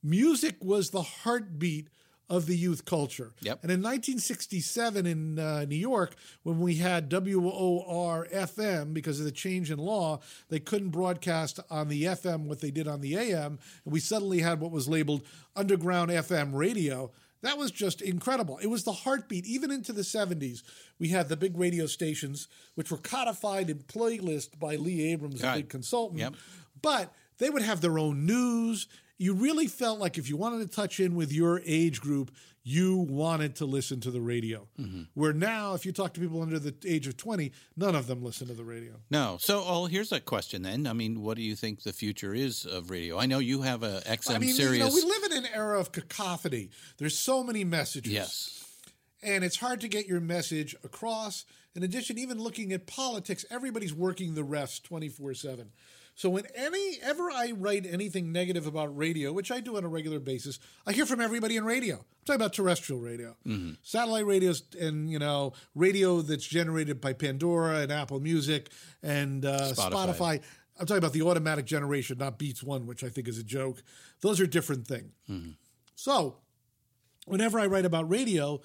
[0.02, 1.88] music was the heartbeat
[2.28, 3.32] of the youth culture.
[3.40, 3.61] Yep.
[3.62, 9.32] And in 1967 in uh, New York, when we had WOR FM, because of the
[9.32, 13.58] change in law, they couldn't broadcast on the FM what they did on the AM.
[13.85, 15.22] And we suddenly had what was labeled
[15.54, 17.11] underground FM radio.
[17.42, 18.58] That was just incredible.
[18.58, 19.46] It was the heartbeat.
[19.46, 20.62] Even into the 70s,
[20.98, 25.54] we had the big radio stations, which were codified in playlist by Lee Abrams, a
[25.54, 26.20] big consultant.
[26.20, 26.35] Yep.
[26.80, 28.87] But they would have their own news.
[29.22, 32.32] You really felt like if you wanted to touch in with your age group,
[32.64, 34.66] you wanted to listen to the radio.
[34.80, 35.02] Mm-hmm.
[35.14, 38.22] Where now, if you talk to people under the age of 20, none of them
[38.24, 38.94] listen to the radio.
[39.11, 39.37] No.
[39.40, 40.88] So, oh, here's a question then.
[40.88, 43.16] I mean, what do you think the future is of radio?
[43.16, 44.78] I know you have a XM I mean, Sirius.
[44.78, 46.70] you know, we live in an era of cacophony.
[46.98, 48.12] There's so many messages.
[48.12, 48.66] yes.
[49.22, 51.44] and it's hard to get your message across.
[51.74, 55.70] In addition, even looking at politics, everybody's working the refs 24 7.
[56.14, 59.88] So when any ever I write anything negative about radio, which I do on a
[59.88, 61.96] regular basis, I hear from everybody in radio.
[61.96, 63.35] I'm talking about terrestrial radio,
[63.83, 68.70] satellite radios, and you know radio that's generated by Pandora and Apple Music
[69.03, 69.90] and uh, Spotify.
[69.90, 70.40] Spotify.
[70.79, 73.83] I'm talking about the automatic generation, not Beats One, which I think is a joke.
[74.20, 75.12] Those are different things.
[75.94, 76.37] So
[77.27, 78.61] whenever I write about radio,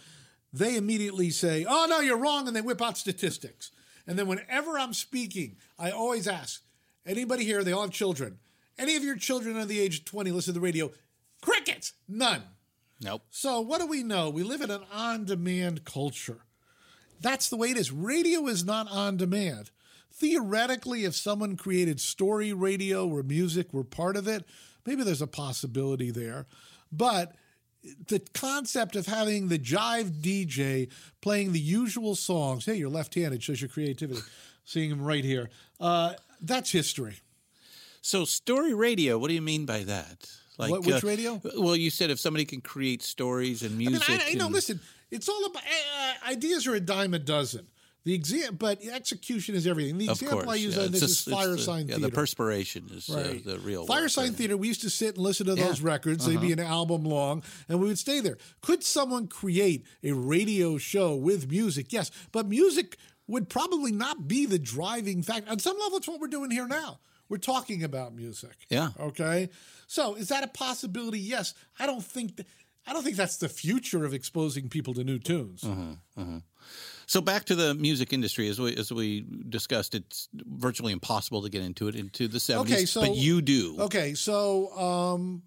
[0.52, 3.72] they immediately say, "Oh no, you're wrong," and they whip out statistics.
[4.06, 6.64] And then whenever I'm speaking, I always ask
[7.08, 7.64] anybody here.
[7.64, 8.40] They all have children.
[8.78, 10.92] Any of your children under the age of 20 listen to the radio?
[11.42, 12.44] Crickets, none.
[13.02, 13.24] Nope.
[13.30, 14.30] So what do we know?
[14.30, 16.40] We live in an on-demand culture.
[17.20, 17.92] That's the way it is.
[17.92, 19.72] Radio is not on demand.
[20.12, 24.46] Theoretically, if someone created story radio where music were part of it,
[24.86, 26.48] maybe there's a possibility there.
[26.92, 27.36] But
[28.08, 30.90] the concept of having the jive DJ
[31.22, 34.22] playing the usual songs, hey, you're left handed, shows your creativity.
[34.66, 35.50] Seeing him right here.
[35.80, 37.20] Uh, that's history.
[38.02, 40.30] So, story radio, what do you mean by that?
[40.58, 41.42] Like What- which uh, radio?
[41.58, 44.10] Well, you said if somebody can create stories and music.
[44.10, 44.46] I mean, I, I know.
[44.46, 44.80] and- Listen,
[45.12, 47.68] it's all about uh, ideas are a dime a dozen.
[48.06, 49.98] The exam, but execution is everything.
[49.98, 50.84] The example course, I use yeah.
[50.84, 52.10] on this just- is Fire the- Sign yeah, Theater.
[52.10, 54.32] The perspiration is uh, the real Fire work Sign.
[54.34, 54.56] Theater.
[54.56, 55.66] We used to sit and listen to Yeah.
[55.66, 56.26] those records.
[56.26, 56.62] They'd be Uh-huh.
[56.62, 58.38] an album long, and we would stay there.
[58.62, 61.92] Could someone create a radio show with music?
[61.92, 62.96] Yes, but music
[63.28, 65.52] would probably not be the driving factor.
[65.52, 67.00] On some level, it's what we're doing here now.
[67.30, 68.56] We're talking about music.
[68.70, 68.90] Yeah.
[69.00, 69.50] Okay.
[69.88, 71.20] So is that a possibility?
[71.20, 71.54] Yes.
[71.80, 72.38] I don't think.
[72.38, 72.48] Th-
[72.90, 75.62] I don't think that's the future of exposing people to new tunes.
[75.62, 76.40] Uh-huh.
[77.06, 81.50] So back to the music industry, as we as we discussed, it's virtually impossible to
[81.50, 82.74] get into it into the seventies.
[82.74, 83.76] Okay, so but you do.
[83.80, 85.44] Okay, so um,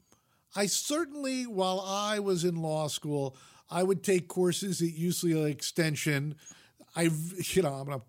[0.54, 3.36] I certainly, while I was in law school,
[3.70, 6.34] I would take courses at UCLA Extension.
[6.96, 7.02] I,
[7.52, 8.02] you know, I'm gonna,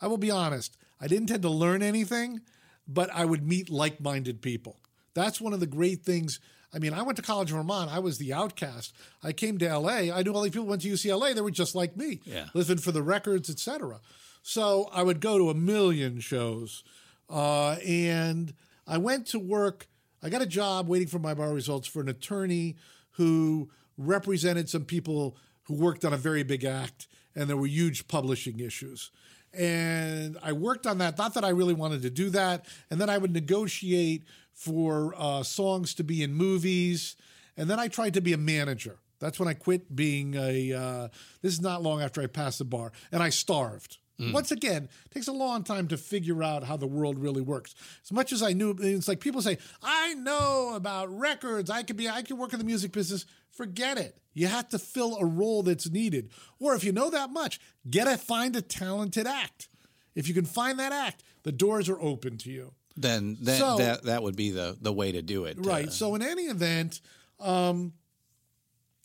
[0.00, 0.76] I will be honest.
[1.00, 2.40] I didn't tend to learn anything,
[2.86, 4.78] but I would meet like-minded people.
[5.14, 6.40] That's one of the great things.
[6.74, 7.90] I mean, I went to college in Vermont.
[7.92, 8.94] I was the outcast.
[9.22, 10.10] I came to LA.
[10.14, 11.34] I knew all these people went to UCLA.
[11.34, 12.46] They were just like me, Yeah.
[12.54, 14.00] living for the records, etc.
[14.42, 16.82] So I would go to a million shows,
[17.28, 18.54] uh, and
[18.86, 19.86] I went to work.
[20.22, 22.76] I got a job waiting for my bar results for an attorney
[23.12, 28.08] who represented some people who worked on a very big act, and there were huge
[28.08, 29.10] publishing issues.
[29.54, 31.18] And I worked on that.
[31.18, 32.66] Not that I really wanted to do that.
[32.90, 37.16] And then I would negotiate for uh, songs to be in movies.
[37.56, 38.98] And then I tried to be a manager.
[39.22, 40.72] That's when I quit being a.
[40.72, 41.08] Uh,
[41.42, 43.98] this is not long after I passed the bar, and I starved.
[44.18, 47.74] Once again, it takes a long time to figure out how the world really works.
[48.04, 51.70] As much as I knew, it's like people say, "I know about records.
[51.70, 52.08] I could be.
[52.08, 54.16] I could work in the music business." Forget it.
[54.32, 58.06] You have to fill a role that's needed, or if you know that much, get
[58.06, 59.68] a find a talented act.
[60.14, 62.74] If you can find that act, the doors are open to you.
[62.96, 65.56] Then then So- that that would be the the way to do it.
[65.58, 65.88] Right.
[65.88, 67.00] Uh, so in any event,
[67.40, 67.94] um,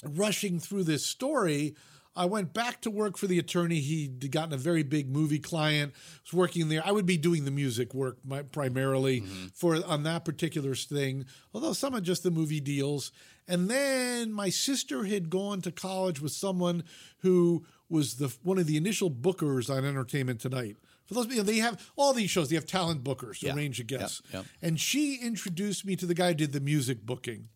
[0.03, 1.75] rushing through this story,
[2.17, 3.79] I went back to work for the attorney.
[3.79, 5.93] He'd gotten a very big movie client.
[6.25, 6.81] Was working there.
[6.85, 9.47] I would be doing the music work my, primarily mm-hmm.
[9.53, 11.25] for on that particular thing.
[11.53, 13.11] Although some of just the movie deals.
[13.47, 16.83] And then my sister had gone to college with someone
[17.19, 20.75] who was the one of the initial bookers on Entertainment Tonight.
[21.05, 22.49] For those, you know, they have all these shows.
[22.49, 23.53] They have talent bookers, Yeah.
[23.53, 24.21] a range of Yep, guests.
[24.33, 24.45] yep.
[24.61, 27.47] And she introduced me to the guy who did the music booking.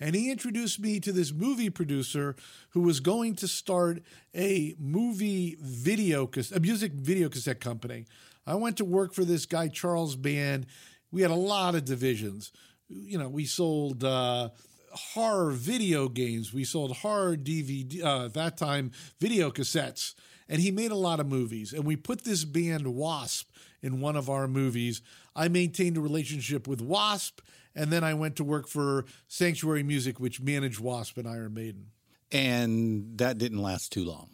[0.00, 2.36] And he introduced me to this movie producer
[2.70, 4.02] who was going to start
[4.34, 8.06] a movie video, a music video cassette company.
[8.46, 10.66] I went to work for this guy, Charles Band.
[11.10, 12.52] We had a lot of divisions.
[12.88, 14.50] You know, we sold uh,
[14.92, 20.14] horror video games, we sold horror DVD, uh, at that time, video cassettes.
[20.48, 21.72] And he made a lot of movies.
[21.72, 23.50] And we put this band, Wasp,
[23.82, 25.02] in one of our movies.
[25.36, 27.40] I maintained a relationship with Wasp.
[27.78, 31.86] And then I went to work for Sanctuary Music, which managed Wasp and Iron Maiden.
[32.32, 34.30] And that didn't last too long.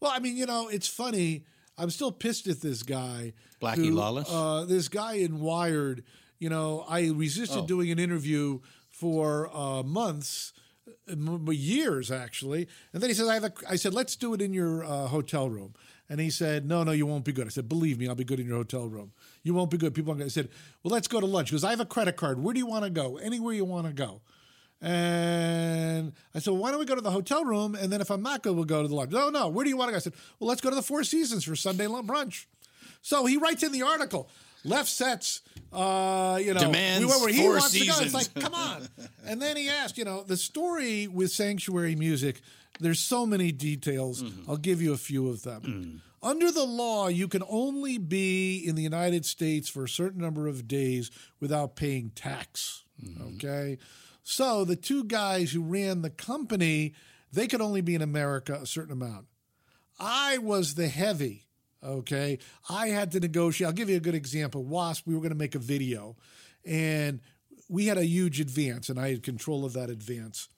[0.00, 1.44] Well, I mean, you know, it's funny.
[1.76, 3.32] I'm still pissed at this guy.
[3.60, 4.28] Blackie who, Lawless?
[4.30, 6.04] Uh, this guy in Wired,
[6.38, 7.66] you know, I resisted Oh.
[7.66, 8.60] doing an interview
[8.90, 10.52] for uh, months,
[11.08, 12.68] m- years actually.
[12.92, 15.08] And then he says, I, have a, I said, let's do it in your uh,
[15.08, 15.74] hotel room.
[16.10, 17.46] And he said, no, no, you won't be good.
[17.46, 19.12] I said, believe me, I'll be good in your hotel room.
[19.42, 19.94] You won't be good.
[19.94, 20.40] People aren't going to.
[20.40, 20.48] I said,
[20.82, 21.50] well, let's go to lunch.
[21.50, 22.42] because I have a credit card.
[22.42, 23.18] Where do you want to go?
[23.18, 24.22] Anywhere you want to go.
[24.80, 27.74] And I said, well, why don't we go to the hotel room?
[27.74, 29.10] And then if I'm not good, we'll go to the lunch.
[29.10, 29.96] No, no, where do you want to go?
[29.96, 32.46] I said, well, let's go to the Four Seasons for Sunday lunch brunch.
[33.02, 34.30] So he writes in the article,
[34.64, 35.40] Lefsetz,
[35.72, 37.94] uh, you know, Demands we went where he Four wants to go.
[38.00, 38.88] It's like, come on.
[39.26, 42.40] and then he asked, you know, the story with Sanctuary Music,
[42.80, 44.22] there's so many details.
[44.22, 44.50] Mm-hmm.
[44.50, 45.62] I'll give you a few of them.
[45.62, 46.00] Mm.
[46.20, 50.48] Under the law, you can only be in the United States for a certain number
[50.48, 51.10] of days
[51.40, 52.84] without paying tax.
[53.02, 53.36] Mm-hmm.
[53.36, 53.78] Okay.
[54.24, 56.94] So the two guys who ran the company,
[57.32, 59.26] they could only be in America a certain amount.
[59.98, 61.46] I was the heavy.
[61.82, 62.38] Okay.
[62.68, 63.66] I had to negotiate.
[63.66, 64.64] I'll give you a good example.
[64.64, 66.16] Wasp, we were going to make a video
[66.64, 67.20] and
[67.68, 70.48] we had a huge advance and I had control of that advance.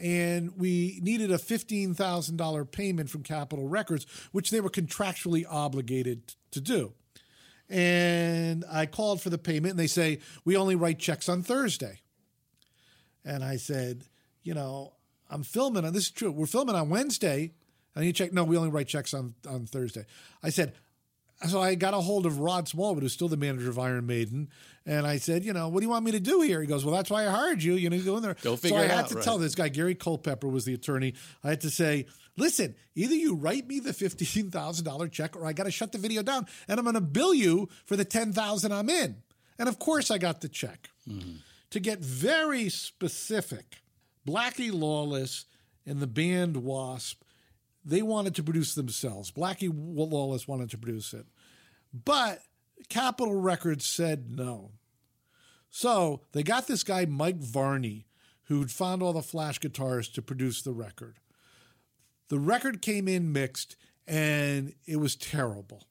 [0.00, 6.60] And we needed a $15,000 payment from Capitol Records, which they were contractually obligated to
[6.60, 6.94] do.
[7.68, 12.00] And I called for the payment and they say, we only write checks on Thursday.
[13.24, 14.04] And I said,
[14.42, 14.94] you know,
[15.30, 16.32] I'm filming on this is true.
[16.32, 17.52] We're filming on Wednesday.
[17.94, 20.06] And you check, no, we only write checks on, on Thursday.
[20.42, 20.74] I said,
[21.48, 24.50] so I got a hold of Rod Smallwood, who's still the manager of Iron Maiden,
[24.86, 26.60] and I said, you know, what do you want me to do here?
[26.60, 27.74] He goes, well, that's why I hired you.
[27.74, 28.36] You know, you go in there.
[28.42, 29.24] Go so I had out, to right.
[29.24, 31.14] tell this guy, Gary Culpepper was the attorney.
[31.44, 35.46] I had to say, listen, either you write me the fifteen thousand dollar check, or
[35.46, 38.04] I got to shut the video down, and I'm going to bill you for the
[38.04, 39.16] ten thousand I'm in.
[39.58, 40.90] And of course, I got the check.
[41.08, 41.36] Mm-hmm.
[41.70, 43.82] To get very specific,
[44.26, 45.44] Blackie Lawless
[45.86, 47.22] and the band Wasp,
[47.84, 49.30] they wanted to produce themselves.
[49.30, 51.26] Blackie Lawless wanted to produce it.
[51.92, 52.40] But
[52.88, 54.72] Capitol Records said no.
[55.70, 58.06] So they got this guy, Mike Varney,
[58.44, 61.18] who'd found all the flash guitars to produce the record.
[62.28, 65.84] The record came in mixed and it was terrible.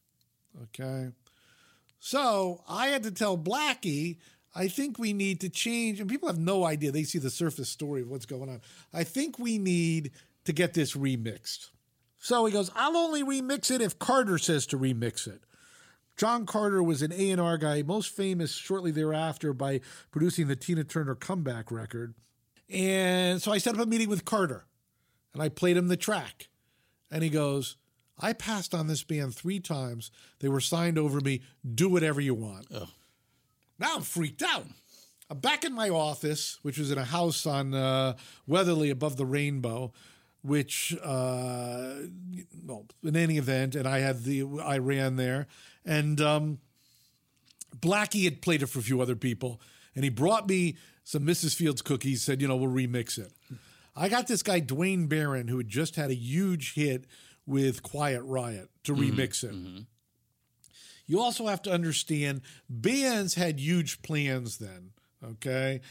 [0.64, 1.10] Okay.
[2.00, 4.18] So I had to tell Blackie,
[4.56, 6.92] I think we need to change, and people have no idea.
[6.92, 8.62] They see the surface story of what's going on.
[8.94, 10.12] I think we need
[10.46, 11.70] to get this remixed.
[12.20, 15.42] So he goes, I'll only remix it if Carter says to remix it.
[16.18, 19.80] John Carter was an A&R guy, most famous shortly thereafter by
[20.12, 22.14] producing the Tina Turner comeback record.
[22.70, 24.66] And so I set up a meeting with Carter
[25.34, 26.50] and I played him the track.
[27.10, 27.78] And he goes,
[28.20, 30.12] I passed on this band three times.
[30.40, 31.42] They were signed over me.
[31.74, 32.68] Do whatever you want.
[33.80, 34.66] Now I'm freaked out.
[35.30, 39.26] I'm back in my office, which was in a house on uh, Wetherly above the
[39.26, 39.94] Rainbow,
[40.42, 41.96] which, uh,
[42.66, 45.48] well, in any event, and I had the, I ran there.
[45.86, 46.60] And um,
[47.78, 49.62] Blackie had played it for a few other people,
[49.96, 51.56] and he brought me some Mrs.
[51.56, 53.32] Fields cookies, said, you know, we'll remix it.
[53.96, 57.06] I got this guy, Duane Baron, who had just had a huge hit
[57.46, 59.54] with Quiet Riot to remix it.
[61.08, 64.92] You also have to understand bands had huge plans then,
[65.24, 65.82] okay?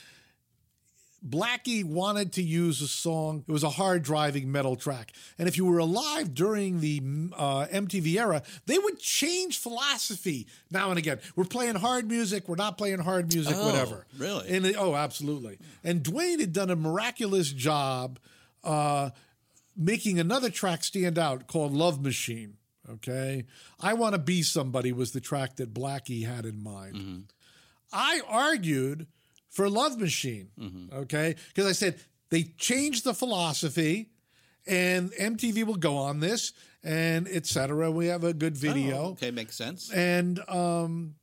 [1.26, 3.44] Blackie wanted to use a song.
[3.48, 5.12] It was a hard driving metal track.
[5.38, 7.00] And if you were alive during the
[7.36, 11.18] uh, MTV era, they would change philosophy now and again.
[11.34, 12.48] We're playing hard music.
[12.48, 14.06] We're not playing hard music, Oh, whatever.
[14.16, 14.48] really?
[14.48, 15.58] And it- oh, absolutely.
[15.82, 18.18] And Duane had done a miraculous job
[18.62, 19.10] uh,
[19.76, 22.54] making another track stand out called Love Machine.
[22.88, 23.44] Okay.
[23.80, 27.24] I Want to Be Somebody was the track that Blackie had in mind.
[27.92, 29.08] I argued
[29.58, 30.50] for Love Machine.
[30.92, 31.34] Okay.
[31.48, 31.98] Because I said
[32.30, 34.10] they changed the philosophy
[34.68, 36.52] and MTV will go on this
[36.84, 37.90] and etc.
[37.90, 38.98] We have a good video.
[38.98, 39.90] Oh, okay, makes sense.
[39.90, 41.16] And um,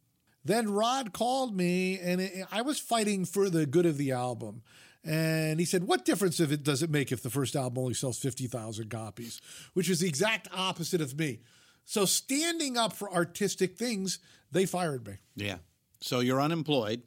[0.43, 4.63] then Rod called me, and it, I was fighting for the good of the album.
[5.05, 7.93] And he said, "What difference if it does it make if the first album only
[7.93, 9.39] sells fifty thousand copies?"
[9.75, 11.39] Which is the exact opposite of me.
[11.85, 14.19] So standing up for artistic things,
[14.51, 15.13] they fired me.
[15.37, 15.59] Yeah.
[16.01, 17.03] So you're unemployed.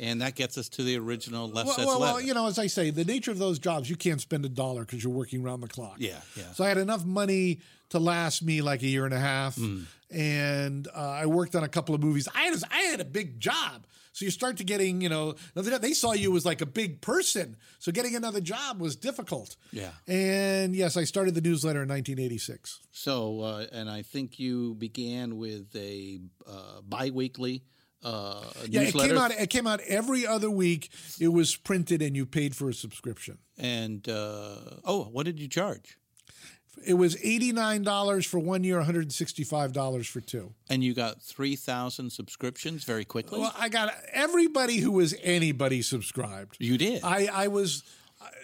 [0.00, 2.66] And that gets us to the original left Well, well, well, you know, as I
[2.66, 5.60] say, the nature of those jobs, you can't spend a dollar because you're working around
[5.60, 5.96] the clock.
[5.98, 6.50] Yeah, yeah.
[6.52, 9.84] So I had enough money to last me like a year and a half, Mm.
[10.10, 12.26] and uh, I worked on a couple of movies.
[12.34, 15.78] I had I had a big job, so you start to getting you know they
[15.78, 19.54] they saw you as like a big person, so getting another job was difficult.
[19.70, 19.90] Yeah.
[20.08, 22.80] And yes, I started the newsletter in 1986.
[22.90, 26.18] So, uh, and I think you began with a
[26.48, 27.62] uh, biweekly
[28.04, 29.30] uh, Yeah, it came out.
[29.32, 30.90] It came out every other week.
[31.18, 33.38] It was printed, and you paid for a subscription.
[33.58, 35.98] And uh, oh, what did you charge?
[36.86, 40.20] It was eighty nine dollars for one year, one hundred and sixty five dollars for
[40.20, 40.52] two.
[40.68, 43.40] And you got three thousand subscriptions very quickly.
[43.40, 46.56] Well, I got everybody who was anybody subscribed.
[46.58, 47.02] you did.
[47.02, 47.84] I, I was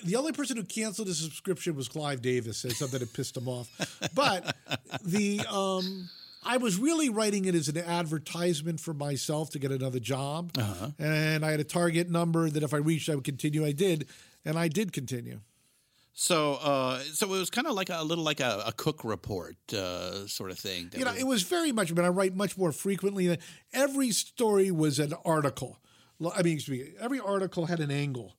[0.05, 2.59] the only person who canceled his subscription was Clive Davis.
[2.59, 3.69] Said something that pissed him off.
[4.15, 4.57] But
[5.05, 6.09] the um,
[6.43, 10.91] I was really writing it as an advertisement for myself to get another job, Uh-huh.
[10.99, 13.64] and I had a target number that if I reached, I would continue.
[13.64, 14.07] I did,
[14.45, 15.41] and I did continue.
[16.12, 19.57] so, uh, so it was kind of like a, little like a, a cook report
[19.72, 20.91] uh, sort of thing.
[20.97, 21.91] you know, was- it was very much.
[21.91, 23.38] I mean, I write much more frequently.
[23.72, 25.78] Every story was an article.
[26.34, 28.34] I mean, excuse me, every article had an angle,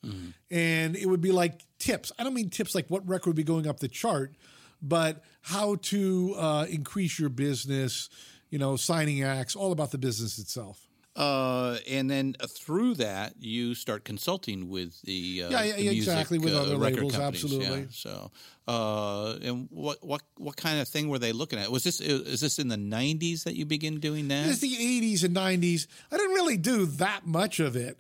[0.52, 2.12] and it would be like tips.
[2.20, 4.36] I don't mean tips like what record would be going up the chart,
[4.82, 8.10] but how to uh, increase your business.
[8.50, 10.86] You know, signing acts, all about the business itself.
[11.16, 15.82] Uh, and then uh, through that, you start consulting with the uh, Yeah, yeah, the
[15.84, 17.80] music, exactly, with uh, other record labels, companies, absolutely.
[17.82, 17.86] Yeah.
[17.92, 18.32] So,
[18.68, 21.72] uh, and what what what kind of thing were they looking at?
[21.72, 24.47] Was this is this in the '90s that you begin doing that?
[24.47, 25.88] It's the 80s and 90s.
[26.12, 27.97] I didn't really do that much of it.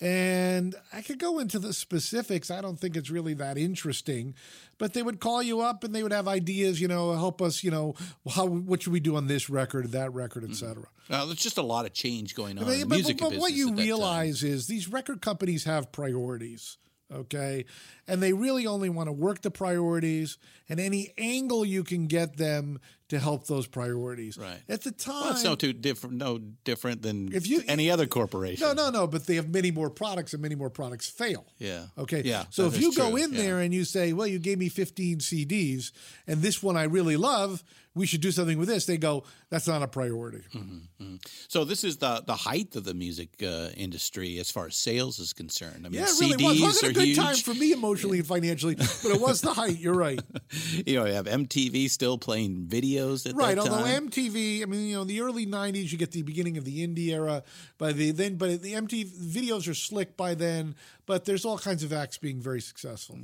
[0.00, 2.50] And I could go into the specifics.
[2.50, 4.34] I don't think it's really that interesting.
[4.78, 7.64] But they would call you up and they would have ideas, you know, help us,
[7.64, 7.96] you know,
[8.30, 10.86] how what should we do on this record, that record, et cetera.
[11.10, 13.24] Well, there's just a lot of change going on But, in the but- music but
[13.30, 13.40] business.
[13.40, 13.84] what you that time.
[13.84, 16.78] realize is these record companies have priorities,
[17.12, 17.64] okay?
[18.06, 20.38] And they really only want to work the priorities
[20.68, 24.36] and any angle you can get them to help those priorities.
[24.36, 24.60] Right.
[24.68, 28.06] At the time, Well, it's no too different, no different than If you- any other
[28.06, 28.66] corporation.
[28.66, 29.06] No, no, no.
[29.06, 31.46] But they have many more products, and many more products fail.
[31.58, 31.86] Yeah.
[31.96, 32.20] Okay.
[32.24, 33.40] Yeah, So if you go true, in yeah.
[33.40, 35.90] there and you say, "Well, you gave me 15 CDs,
[36.26, 37.64] and this one I really love.
[37.94, 41.16] We should do something with this," they go, "That's not a priority." Mm-hmm.
[41.48, 45.18] So this is the the height of the music uh, industry as far as sales
[45.18, 45.86] is concerned.
[45.86, 46.82] I mean, Yeah, it CDs really was.
[46.82, 47.16] It a good huge.
[47.16, 49.78] time for me emotionally and financially, but it was the height.
[49.78, 50.20] You're right.
[50.86, 53.56] you know, you have MTV still playing videos at the time.
[53.56, 53.58] Right.
[53.58, 54.08] Although time.
[54.08, 56.86] MTV, I mean, you know, in the early '90s, you get the beginning of the
[56.86, 57.42] indie era.
[57.78, 60.74] By the then, but the MTV videos are slick by then.
[61.06, 63.18] But there's all kinds of acts being very successful.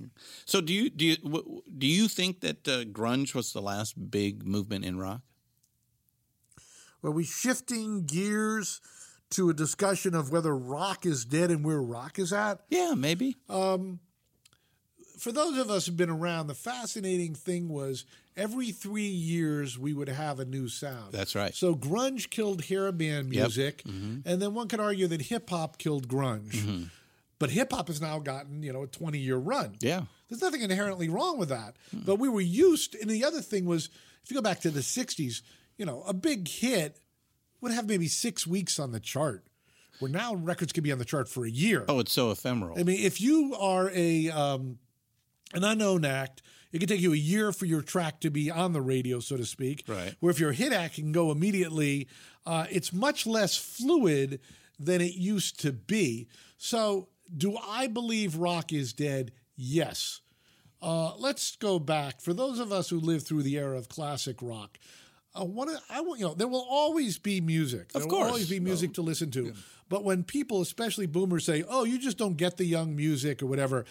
[0.47, 4.47] so do you do you do you think that uh, grunge was the last big
[4.47, 5.21] movement in rock?
[7.05, 8.81] Are we shifting gears
[9.31, 12.61] to a discussion of whether rock is dead and where rock is at?
[12.71, 13.37] Yeah, maybe.
[13.49, 14.01] Um,
[15.19, 18.05] for those of us who've been around, the fascinating thing was
[18.37, 21.13] every three years we would have a new sound.
[21.13, 21.55] That's right.
[21.55, 23.43] So grunge killed hair band Yep.
[23.43, 24.29] music, mm-hmm.
[24.29, 26.53] and then one could argue that hip hop killed grunge.
[26.53, 26.85] Mm-hmm.
[27.39, 29.77] But hip hop has now gotten, you know, a 20 year run.
[29.81, 30.03] Yeah.
[30.29, 31.77] There's nothing inherently wrong with that.
[31.95, 32.07] Mm.
[32.07, 33.91] But we were used, and the other thing was,
[34.25, 35.43] if you go back to the 60s,
[35.77, 36.99] you know, a big hit
[37.61, 39.45] would have maybe six weeks on the chart,
[39.99, 41.85] where now records can be on the chart for a year.
[41.89, 42.79] Oh, it's so ephemeral.
[42.79, 44.79] I mean, if you are a um,
[45.55, 48.73] an unknown act, it can take you a year for your track to be on
[48.73, 49.85] the radio, so to speak.
[49.87, 50.15] Right.
[50.21, 52.09] Where if you're a hit act, can go immediately.
[52.45, 54.41] Uh, it's much less fluid
[54.79, 56.29] than it used to be.
[56.59, 59.33] So, do I believe rock is dead?
[59.57, 60.21] Yes.
[60.83, 64.37] Uh, let's go back for those of us who lived through the era of classic
[64.43, 64.79] rock.
[65.39, 67.93] Uh, one of, I want you know there will always be music.
[67.93, 69.53] There Of course, There will always be music to listen to.
[69.89, 73.47] But when people, especially boomers, say, "Oh, you just don't get the young music" or
[73.47, 73.85] whatever,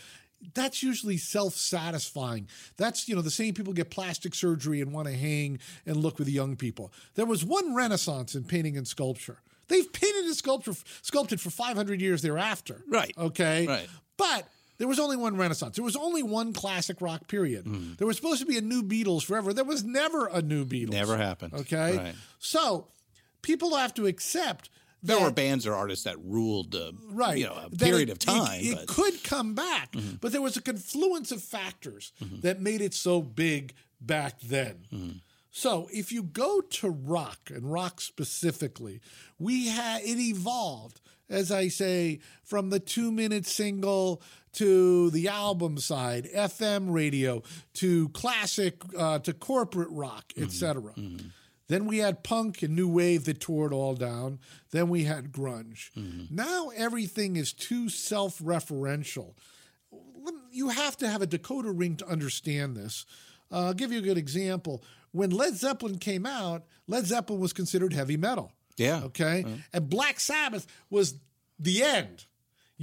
[0.54, 2.48] that's usually self-satisfying.
[2.78, 6.18] That's you know the same people get plastic surgery and want to hang and look
[6.18, 6.92] with the young people.
[7.16, 9.40] There was one renaissance in painting and sculpture.
[9.68, 12.84] They've painted and sculpture sculpted for 500 years thereafter.
[12.88, 13.14] Right.
[13.18, 13.66] Okay.
[13.68, 13.88] Right.
[14.18, 14.48] But
[14.78, 15.76] there was only one Renaissance.
[15.76, 17.66] There was only one classic rock period.
[17.66, 17.94] Hmm.
[17.98, 19.54] There was supposed to be a new Beatles forever.
[19.54, 20.92] There was never a new Beatles.
[20.92, 21.54] Never happened.
[21.54, 21.98] Okay.
[21.98, 22.16] Right.
[22.40, 22.88] So
[23.42, 24.70] people have to accept
[25.02, 28.14] There that, were bands or artists that ruled, uh, right, you know, a period it-
[28.14, 28.60] of time.
[28.62, 30.16] It, it could come back, mm-hmm.
[30.22, 32.40] but there was a confluence of factors mm-hmm.
[32.42, 34.86] that made it so big back then.
[34.94, 35.18] Mm-hmm.
[35.52, 39.02] So if you go to rock and rock specifically,
[39.38, 41.00] we had it evolved,
[41.30, 44.22] as I say, from the two minute single
[44.54, 47.42] to the album side, FM radio
[47.76, 50.94] to classic uh, to corporate rock, etc.
[51.68, 54.40] Then we had punk and new wave that tore it all down.
[54.72, 55.90] Then we had grunge.
[56.30, 59.34] Now everything is too self referential.
[60.52, 63.06] You have to have a decoder ring to understand this.
[63.52, 64.84] Uh, I'll give you a good example.
[65.12, 68.52] When Led Zeppelin came out, Led Zeppelin was considered heavy metal.
[68.78, 69.02] Yeah.
[69.06, 69.46] Okay.
[69.72, 71.16] And Black Sabbath was
[71.60, 72.26] the end.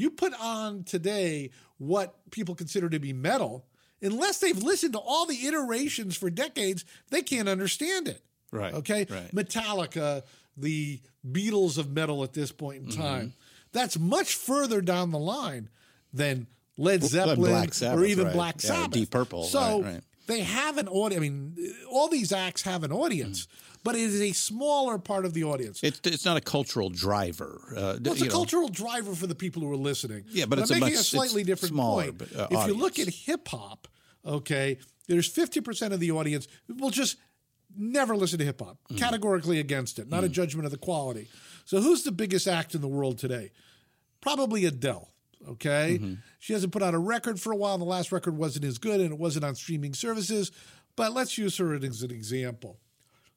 [0.00, 3.66] You put on today what people consider to be metal,
[4.00, 8.22] unless they've listened to all the iterations for decades, they can't understand it.
[8.50, 8.72] Right.
[8.74, 9.06] Okay.
[9.10, 9.34] Right.
[9.34, 10.22] Metallica,
[10.56, 13.00] the Beatles of metal at this point in Mm-hmm.
[13.02, 13.34] time.
[13.72, 15.68] That's much further down the line
[16.12, 16.46] than
[16.76, 18.32] Led Zeppelin Black or even right.
[18.34, 18.90] Black Yeah, Sabbath.
[18.92, 20.00] Deep Purple, So right, right.
[20.26, 21.20] they have an audience.
[21.20, 23.46] I mean, all these acts have an audience,
[23.82, 25.80] but it is a smaller part of the audience.
[25.82, 27.60] It's it's not a cultural driver.
[27.70, 28.30] Uh, Well, it's a know.
[28.30, 30.24] cultural driver for the people who are listening.
[30.30, 32.18] Yeah, but it's a I'm making much- a slightly different smaller, point.
[32.18, 33.88] but, uh, if you look at hip hop,
[34.24, 34.78] okay,
[35.08, 37.16] there's 50% of the audience will just
[37.76, 38.98] never listen to hip hop, Mm.
[38.98, 41.28] categorically against it, not a judgment of the quality.
[41.64, 43.52] So, who's the biggest act in the world today?
[44.20, 45.08] Probably Adele.
[45.48, 45.98] Okay.
[46.00, 46.14] Mm-hmm.
[46.38, 47.78] She hasn't put out a record for a while.
[47.78, 50.52] The last record wasn't as good and it wasn't on streaming services.
[50.96, 52.78] But let's use her as an example.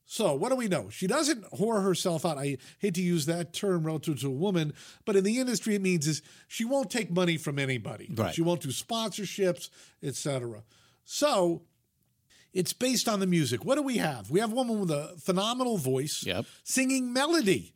[0.06, 0.90] So, what do we know?
[0.90, 2.38] She doesn't whore herself out.
[2.38, 4.74] I hate to use that term relative to a woman,
[5.06, 8.10] but in the industry, it means is she won't take money from anybody.
[8.14, 8.34] Right.
[8.36, 9.70] She won't do sponsorships,
[10.04, 10.64] etc.
[11.06, 11.64] So,
[12.54, 13.66] it's based on the music.
[13.66, 14.30] What do we have?
[14.30, 16.46] We have a woman with a phenomenal voice Yep.
[16.64, 17.74] singing melody.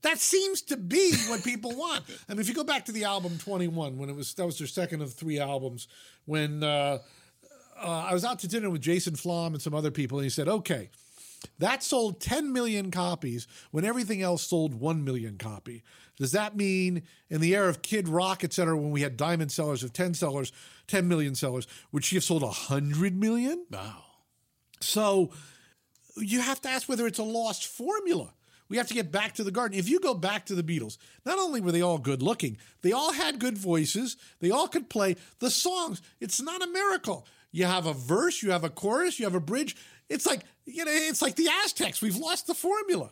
[0.00, 2.04] That seems to be what people want.
[2.28, 4.56] I mean, if you go back to the album 21, when it was that was
[4.58, 5.88] their second of three albums,
[6.24, 6.98] when uh,
[7.82, 10.30] uh, I was out to dinner with Jason Flom and some other people, and he
[10.30, 10.88] said, okay,
[11.58, 15.82] that sold 10 million copies when everything else sold 1 million copy.
[16.16, 19.50] Does that mean in the era of Kid Rock, et cetera, when we had diamond
[19.50, 20.52] sellers of 10 sellers,
[20.86, 23.66] 10 million sellers, would she have sold 100 million?
[23.70, 24.02] Wow.
[24.80, 25.30] So
[26.16, 28.32] you have to ask whether it's a lost formula.
[28.68, 29.78] We have to get back to the garden.
[29.78, 32.92] If you go back to the Beatles, not only were they all good looking, they
[32.92, 34.16] all had good voices.
[34.40, 36.00] They all could play the songs.
[36.20, 37.26] It's not a miracle.
[37.52, 39.76] You have a verse, you have a chorus, you have a bridge.
[40.08, 42.00] It's like you know, it's like the Aztecs.
[42.00, 43.10] We've lost the formula.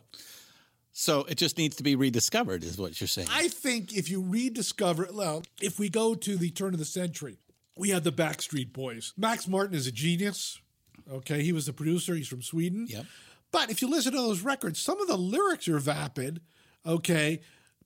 [0.91, 3.27] So it just needs to be rediscovered, is what you're saying.
[3.31, 7.39] I think if you rediscover, well, if we go to the turn of the century,
[7.75, 9.13] we had the Backstreet Boys.
[9.17, 10.59] Max Martin is a genius.
[11.11, 12.13] Okay, he was the producer.
[12.13, 12.85] He's from Sweden.
[12.89, 13.05] Yep.
[13.51, 16.41] But if you listen to those records, some of the lyrics are vapid.
[16.85, 17.41] Okay,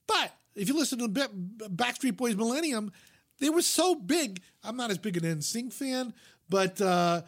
[0.05, 2.91] but if you listen to Ba- Backstreet Boys Millennium,
[3.39, 4.41] they were so big.
[4.63, 6.13] I'm not as big an NSYNC fan,
[6.49, 7.21] but uh,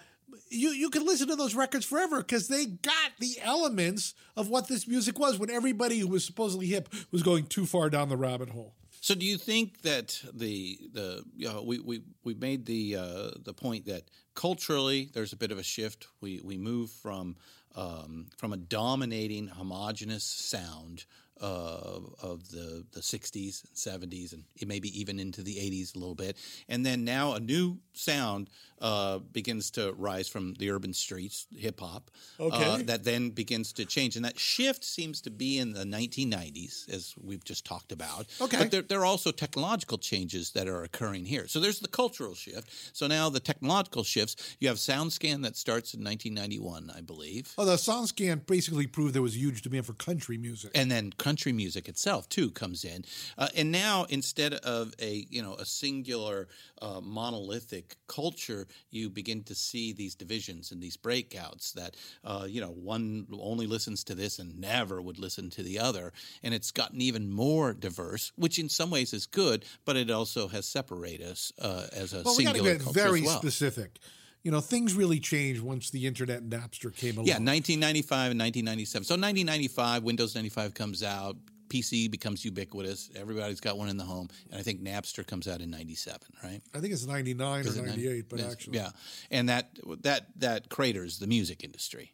[0.49, 4.67] you you could listen to those records forever because they got the elements of what
[4.67, 8.17] this music was when everybody who was supposedly hip was going too far down the
[8.17, 8.73] rabbit hole.
[9.01, 13.31] So do you think that the the you know, we we we made the uh,
[13.43, 14.03] the point that
[14.35, 16.07] culturally there's a bit of a shift.
[16.21, 17.37] We we move from
[17.75, 21.05] um, from a dominating homogenous sound
[21.41, 26.15] uh, of the the 60s and 70s and maybe even into the 80s a little
[26.15, 28.49] bit, and then now a new sound
[28.81, 32.11] uh, begins to rise from the urban streets, hip hop.
[32.39, 32.63] Okay.
[32.63, 36.89] Uh, that then begins to change, and that shift seems to be in the 1990s,
[36.89, 38.27] as we've just talked about.
[38.39, 38.57] Okay.
[38.57, 41.47] But there, there are also technological changes that are occurring here.
[41.47, 42.71] So there's the cultural shift.
[42.93, 44.35] So now the technological shifts.
[44.59, 47.53] You have SoundScan that starts in 1991, I believe.
[47.57, 50.71] Oh, the SoundScan basically proved there was a huge demand for country music.
[50.75, 53.05] And then country music itself too comes in,
[53.37, 56.47] uh, and now instead of a you know a singular
[56.81, 62.61] uh, monolithic culture, you begin to see these divisions and these breakouts that uh, you
[62.61, 66.11] know one only listens to this and never would listen to the other,
[66.43, 70.47] and it's gotten even more diverse, which in some ways is good, but it also
[70.47, 73.37] has separated us uh, as a Well, we singular get culture very as well.
[73.39, 73.99] specific.
[74.43, 77.27] You know, things really changed once the internet and Napster came along.
[77.27, 79.03] Yeah, 1995 and 1997.
[79.03, 81.35] So 1995, Windows 95 comes out.
[81.69, 83.09] PC becomes ubiquitous.
[83.15, 86.61] Everybody's got one in the home, and I think Napster comes out in '97, right?
[86.73, 88.77] I think it's 99 or 98, but actually.
[88.77, 88.89] yeah,
[89.31, 89.69] and that
[90.01, 92.13] that that craters the music industry.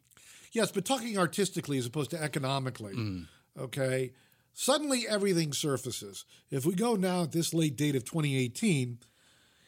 [0.52, 3.26] Yes, but talking artistically as opposed to economically, Mm.
[3.58, 4.12] okay,
[4.54, 6.24] suddenly everything surfaces.
[6.50, 8.98] If we go now at this late date of 2018,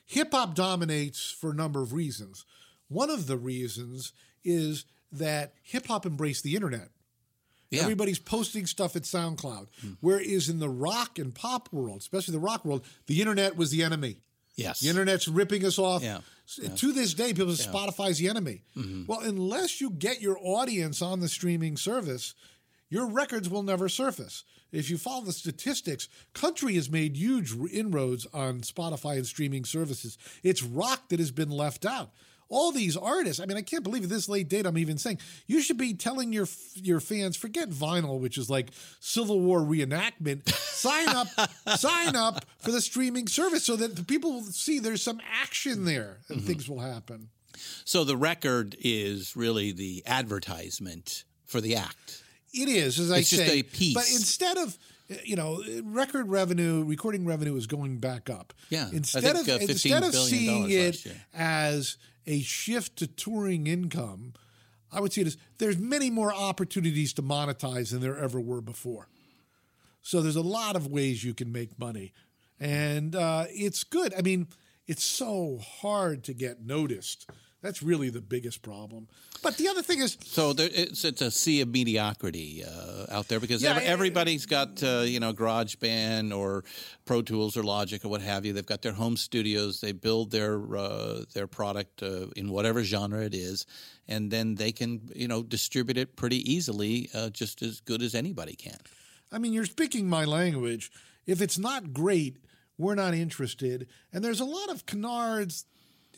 [0.07, 2.45] hip hop dominates for a number of reasons.
[2.89, 4.13] One of the reasons
[4.45, 6.89] is that hip hop embraced the internet.
[7.71, 7.83] Yeah.
[7.83, 9.67] Everybody's posting stuff at SoundCloud.
[10.01, 13.83] Whereas in the rock and pop world, especially the rock world, the internet was the
[13.83, 14.23] enemy.
[14.57, 16.03] Yes, The internet's ripping us off.
[16.03, 16.19] Yeah.
[16.49, 18.63] S- To this day, people say Spotify's the enemy.
[18.77, 19.05] Mm-hmm.
[19.07, 22.35] Well, unless you get your audience on the streaming service,
[22.89, 24.45] your records will never surface.
[24.73, 30.19] If you follow the statistics, country has made huge inroads on Spotify and streaming services.
[30.43, 32.11] It's rock that has been left out.
[32.49, 33.41] All these artists.
[33.41, 35.95] I mean, I can't believe at this late date I'm even saying you should be
[35.95, 38.71] telling your your fans forget vinyl, which is like
[39.01, 40.49] Civil War reenactment.
[40.49, 41.29] sign up,
[41.79, 45.85] sign up for the streaming service so that the people will see there's some action
[45.85, 47.29] there and things will happen.
[47.85, 52.23] So the record is really the advertisement for the act.
[52.55, 53.95] It is, as I It's say, a piece.
[53.95, 54.79] But instead of
[55.25, 58.53] you know, record revenue, recording revenue is going back up.
[58.69, 61.97] Yeah, Instead think, of uh, instead of seeing it as
[62.29, 64.35] a shift to touring income,
[64.93, 68.61] I would see it as there's many more opportunities to monetize than there ever were
[68.61, 69.09] before.
[70.03, 72.13] So there's a lot of ways you can make money,
[72.61, 74.15] and uh, it's good.
[74.17, 74.47] I mean,
[74.87, 77.29] it's so hard to get noticed.
[77.61, 79.09] That's really the biggest problem.
[79.43, 83.27] But the other thing is, So there, it's it's a sea of mediocrity uh, out
[83.27, 86.65] there because Yeah, ev- everybody's got uh, you know GarageBand or
[87.05, 88.53] Pro Tools or Logic or what have you.
[88.53, 89.81] They've got their home studios.
[89.81, 93.67] They build their uh, their product uh, in whatever genre it is,
[94.07, 98.15] and then they can you know distribute it pretty easily, uh, just as good as
[98.15, 98.79] anybody can.
[99.33, 100.93] I mean, you're speaking my language.
[101.27, 102.37] If it's not great,
[102.79, 103.89] we're not interested.
[104.13, 105.67] And there's a lot of canards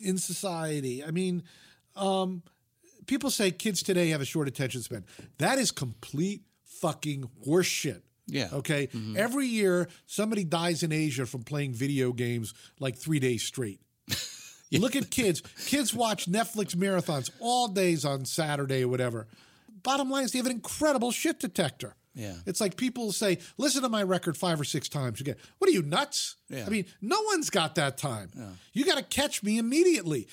[0.01, 1.03] in society.
[1.03, 1.43] I mean,
[1.95, 2.43] um,
[3.05, 5.05] people say kids today have a short attention span.
[5.37, 8.01] That is complete fucking horseshit.
[8.27, 8.49] Yeah.
[8.53, 8.87] Okay.
[9.17, 13.81] Every year, somebody dies in Asia from playing video games like three days straight.
[14.71, 15.41] Look at kids.
[15.65, 19.27] Kids watch Netflix marathons all days on Saturday or whatever.
[19.83, 21.95] Bottom line is they have an incredible shit detector.
[22.13, 22.35] Yeah.
[22.45, 25.19] It's like people say, listen to my record five or six times.
[25.19, 26.35] You get, what are you, nuts?
[26.49, 26.65] Yeah.
[26.65, 28.29] I mean, no one's got that time.
[28.73, 30.27] You got to catch me immediately.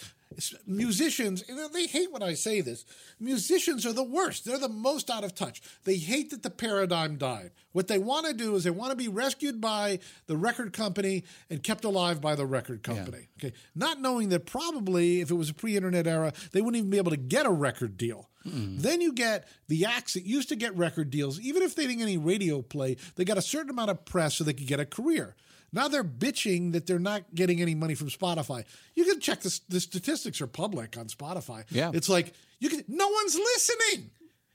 [0.66, 2.85] Musicians, they hate when I say this.
[3.18, 4.45] Musicians are the worst.
[4.45, 5.62] They're the most out of touch.
[5.85, 7.51] They hate that the paradigm died.
[7.72, 11.24] What they want to do is they want to be rescued by the record company
[11.49, 13.29] and kept alive by the record company.
[13.39, 13.55] Okay.
[13.74, 16.99] Not knowing that probably if it was a pre internet era, they wouldn't even be
[16.99, 18.29] able to get a record deal.
[18.45, 21.99] Then you get the acts that used to get record deals, even if they didn't
[21.99, 24.81] get any radio play, they got a certain amount of press so they could get
[24.81, 25.37] a career.
[25.73, 28.64] Now they're bitching that they're not getting any money from Spotify.
[28.95, 29.61] You can check this.
[29.69, 31.64] The statistics are public on Spotify.
[31.71, 31.91] Yeah.
[31.95, 32.85] it's like you can.
[32.89, 34.11] No one's listening.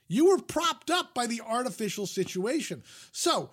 [0.08, 2.84] You were propped up by the artificial situation.
[3.12, 3.52] So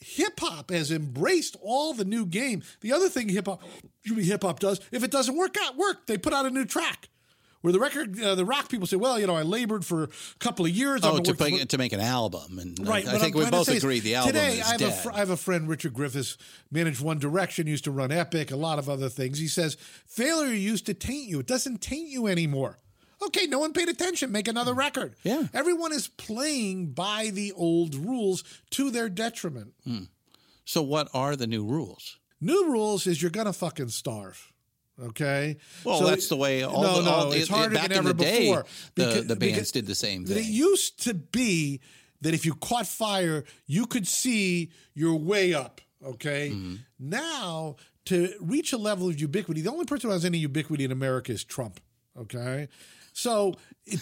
[0.00, 2.62] hip hop has embraced all the new game.
[2.80, 3.62] The other thing hip hop
[4.04, 7.08] hip hop does, if it doesn't work out, work they put out a new track.
[7.62, 10.08] Where the record, uh, the rock people say, "Well, you know, I labored for a
[10.38, 13.20] couple of years." Oh, to, make, to make an album, and I- Right, I, but
[13.20, 14.88] think I'm we both agree the album today, is I have, dead.
[14.88, 16.38] A fr- I have a friend, Richard Griffiths,
[16.70, 19.38] managed One Direction, used to run Epic, a lot of other things.
[19.38, 22.78] He says failure used to taint you; it doesn't taint you anymore.
[23.22, 24.32] Okay, no one paid attention.
[24.32, 25.14] Make another record.
[25.22, 25.48] Yeah.
[25.52, 29.74] everyone is playing by the old rules to their detriment.
[30.64, 32.16] so, what are the new rules?
[32.40, 34.49] New rules is you're gonna fucking starve.
[35.02, 35.56] Okay.
[35.84, 37.98] Well, So- that's the way all no, the no, all, it's it- harder back than
[37.98, 38.66] ever day, before.
[38.94, 40.38] The, Because- the bands did the same thing.
[40.38, 41.80] It used to be
[42.20, 45.80] that if you caught fire, you could see your way up.
[46.04, 46.50] Okay.
[46.50, 46.76] Mm-hmm.
[46.98, 47.76] Now,
[48.06, 51.32] to reach a level of ubiquity, the only person who has any ubiquity in America
[51.32, 51.80] is Trump.
[52.18, 52.68] Okay.
[53.12, 53.54] So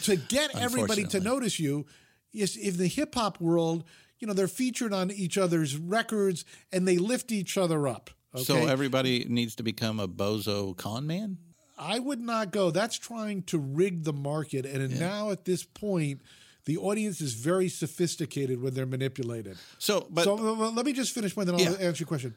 [0.03, 1.87] to get everybody to notice you,
[2.33, 3.85] is in the hip hop world,
[4.19, 8.11] you know, they're featured on each other's records and they lift each other up.
[8.39, 8.45] Okay?
[8.45, 11.39] So everybody needs to become a bozo con man.
[11.79, 12.71] I would not go.
[12.71, 14.67] That's trying to rig the market.
[14.67, 16.23] And now at this point,
[16.65, 19.57] the audience is very sophisticated when they're manipulated.
[19.79, 21.73] So, but so let me just finish my then I'll Yeah.
[21.75, 22.35] answer your question.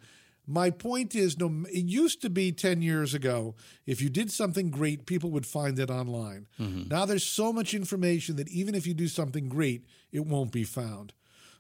[0.48, 4.70] My point is, no, it used to be 10 years ago, if you did something
[4.70, 6.48] great, people would find it online.
[6.60, 6.88] Mm-hmm.
[6.90, 10.64] Now there's so much information that even if you do something great, it won't be
[10.64, 11.14] found.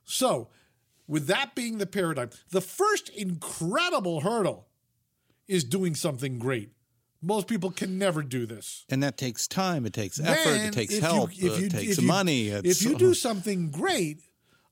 [0.03, 0.49] So,
[1.07, 4.67] with that being the paradigm, the first incredible hurdle
[5.47, 6.71] is doing something great.
[7.21, 8.85] Most people can never do this.
[8.89, 9.85] and that takes time.
[9.85, 10.43] It takes effort.
[10.43, 11.29] Then, It takes you- help.
[11.29, 12.47] uh, you- it takes you- money.
[12.47, 14.21] It's, if you do something great,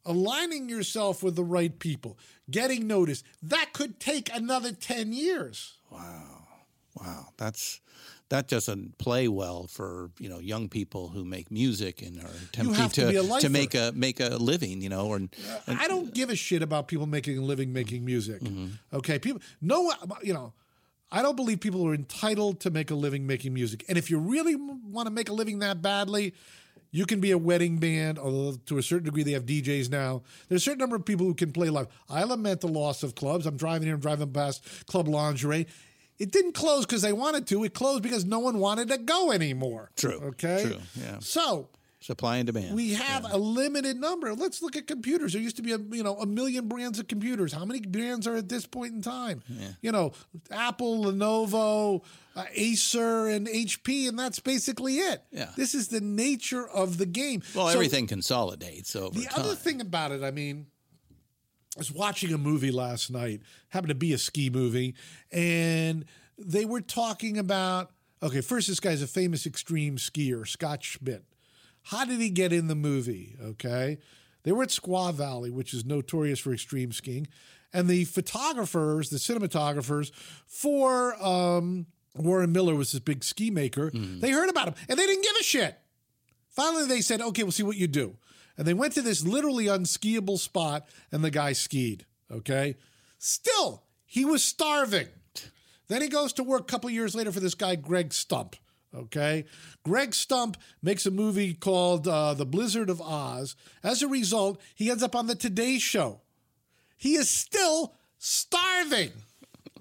[0.06, 2.18] aligning yourself with the right people,
[2.50, 5.74] getting noticed, that could take another 10 years.
[5.92, 6.48] Wow,
[6.96, 7.82] wow, that's
[8.30, 12.90] that doesn't play well for you know young people who make music and are attempting
[12.90, 13.50] to a lifer.
[13.50, 14.82] make a make a living.
[14.82, 15.36] You know, and,
[15.68, 18.42] I don't give a shit about people making a living making music.
[18.42, 18.68] Mm-hmm.
[18.94, 20.54] Okay, people no you know,
[21.12, 23.84] I don't believe people are entitled to make a living making music.
[23.90, 26.34] And if you really want to make a living that badly,
[26.92, 30.24] you can be a wedding band, although to a certain degree they have DJs now.
[30.48, 31.88] There's a certain number of people who can play live.
[32.10, 33.46] I lament the loss of clubs.
[33.46, 35.68] I'm driving here, I'm driving past Club Lingerie.
[36.20, 37.64] It didn't close because they wanted to.
[37.64, 39.90] It closed because no one wanted to go anymore.
[39.96, 40.64] True, Okay.
[40.68, 41.18] true, yeah.
[41.20, 41.70] So
[42.02, 42.74] Supply and demand.
[42.76, 44.34] We have a limited number.
[44.34, 45.34] Let's look at computers.
[45.34, 47.52] There used to be a you know a million brands of computers.
[47.52, 49.44] How many brands are at this point in time?
[49.50, 49.68] Yeah.
[49.82, 50.14] You know,
[50.50, 52.02] Apple, Lenovo,
[52.38, 55.24] uh, Acer, and HP, and that's basically it.
[55.34, 55.50] Yeah.
[55.58, 57.42] This is the nature of the game.
[57.54, 59.44] well, So everything consolidates over The time.
[59.44, 60.68] other thing about it, I mean,
[61.80, 63.42] was watching a movie last night.
[63.70, 64.94] Happened to be a ski movie,
[65.32, 66.06] and
[66.38, 67.92] they were talking about.
[68.22, 71.24] Okay, first, this guy's a famous extreme skier, Scott Schmidt.
[71.84, 73.38] How did he get in the movie?
[73.42, 73.98] Okay.
[74.44, 77.28] They were at Squaw Valley, which is notorious for extreme skiing.
[77.74, 80.12] And the photographers, the cinematographers
[80.46, 83.92] for um, Warren Miller was this big ski maker.
[83.92, 85.78] They heard about him and they didn't give a shit.
[86.50, 88.18] Finally, they said, okay, we'll see what you do.
[88.60, 92.06] And they went to this literally unskiable spot and the guy skied.
[92.30, 92.76] Okay.
[93.18, 95.08] Still, he was starving.
[95.88, 98.58] Then he goes to work a couple years later for this guy, Greg Stump.
[98.94, 99.46] Okay.
[99.86, 103.56] Greg Stump makes a movie called uh, The Blizzard of Aahhh's.
[103.82, 106.20] As a result, he ends up on the Today Show.
[106.98, 109.14] He is still starving.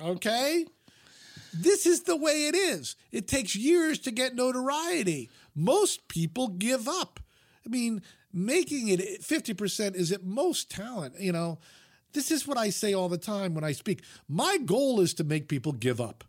[0.01, 0.66] Okay.
[1.53, 2.95] This is the way it is.
[3.11, 5.31] It takes years to get notoriety.
[5.57, 7.18] Most people give up.
[7.66, 8.03] I mean,
[8.33, 11.18] making it 50% is at most talent.
[11.18, 11.59] You know,
[12.12, 14.03] this is what I say all the time when I speak.
[14.29, 16.24] My goal is to make people give up.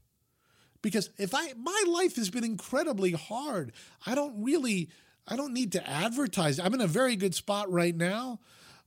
[0.82, 3.74] Because if I, my life has been incredibly hard.
[4.06, 4.90] I don't really,
[5.28, 6.60] I don't need to advertise.
[6.60, 8.40] I'm in a very good spot right now,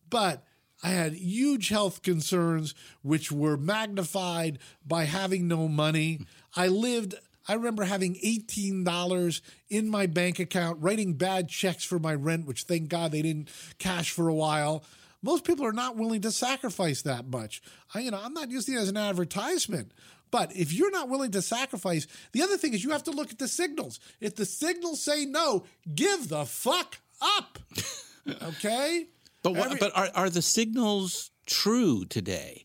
[0.09, 0.45] but
[0.83, 6.21] I had huge health concerns, which were magnified by having no money.
[6.57, 7.15] I lived,
[7.49, 12.63] I remember having $18 in my bank account, writing bad checks for my rent, which
[12.63, 14.85] thank God they didn't cash for a while.
[15.23, 17.63] Most people are not willing to sacrifice that much.
[17.95, 19.93] I, you know, I'm not using it as an advertisement.
[20.31, 23.31] But if you're not willing to sacrifice, the other thing is you have to look
[23.31, 24.01] at the signals.
[24.21, 25.65] If the signals say no,
[25.95, 27.59] give the fuck up.
[28.41, 29.09] Okay?
[29.43, 32.65] But what, Every- but are are the signals true today?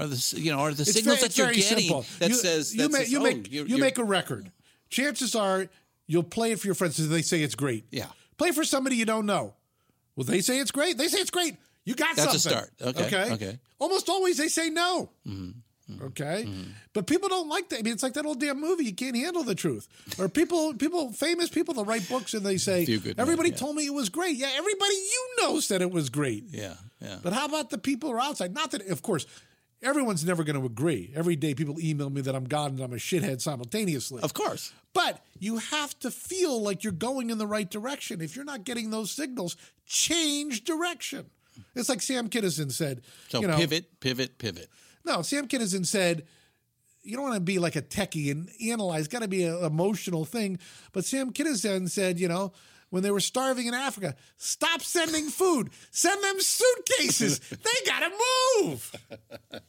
[0.00, 2.06] Are the you know are the It's signals very- that you're getting simple.
[2.18, 4.04] that you, says you, that make, says, you oh, make you're- you you're- make a
[4.04, 4.50] record.
[4.88, 5.68] Chances are
[6.06, 7.84] you'll play it for your friends and they say it's great.
[7.90, 8.06] Yeah.
[8.38, 9.54] Play for somebody you don't know.
[10.16, 10.98] Well, they say it's great.
[10.98, 11.56] They say it's great.
[11.84, 12.24] You got something.
[12.24, 12.70] That's a start.
[12.82, 13.32] Okay, Okay.
[13.34, 13.58] okay.
[13.78, 15.10] Almost always they say no.
[15.26, 16.04] Mm-hmm, mm-hmm.
[16.06, 16.70] Okay, mm-hmm.
[16.92, 17.78] but people don't like that.
[17.78, 18.84] I mean, it's like that old damn movie.
[18.84, 19.86] You can't handle the truth.
[20.18, 23.56] Or people, people, famous people, they'll write books and they say, good men, "Everybody yeah.
[23.56, 26.44] told me it was great." Yeah, everybody you know said it was great.
[26.50, 28.52] yeah yeah But how about the people who are outside?
[28.54, 29.24] Not that, of course,
[29.82, 31.12] everyone's never going to agree.
[31.14, 34.22] Every day people email me that I'm God and I'm a shithead simultaneously.
[34.22, 38.20] of course But you have to feel like you're going in the right direction.
[38.20, 39.56] If you're not getting those signals,
[39.86, 41.30] change direction.
[41.74, 43.02] It's like Sam Kinison said.
[43.28, 44.68] so you know, pivot pivot pivot
[45.04, 46.26] No, Sam Kinison said,
[47.02, 49.08] you don't want to be like a techie and analyze.
[49.08, 50.58] Got to be an emotional thing.
[50.92, 52.52] But Sam Kinison said, you know,
[52.90, 55.70] when they were starving in Africa, stop sending food.
[55.90, 57.38] Send them suitcases.
[57.40, 58.10] they got to
[58.64, 58.92] move.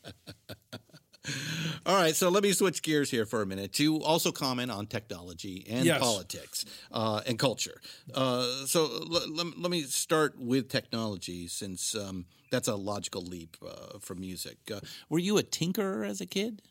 [1.85, 4.87] All right, so let me switch gears here for a minute to also comment on
[4.87, 5.99] technology and Yes.
[5.99, 7.79] politics uh, and culture.
[8.13, 13.55] Uh, so l- l- let me start with technology since um, that's a logical leap
[13.65, 14.57] uh, from music.
[14.73, 16.61] Uh, were you a tinkerer as a kid?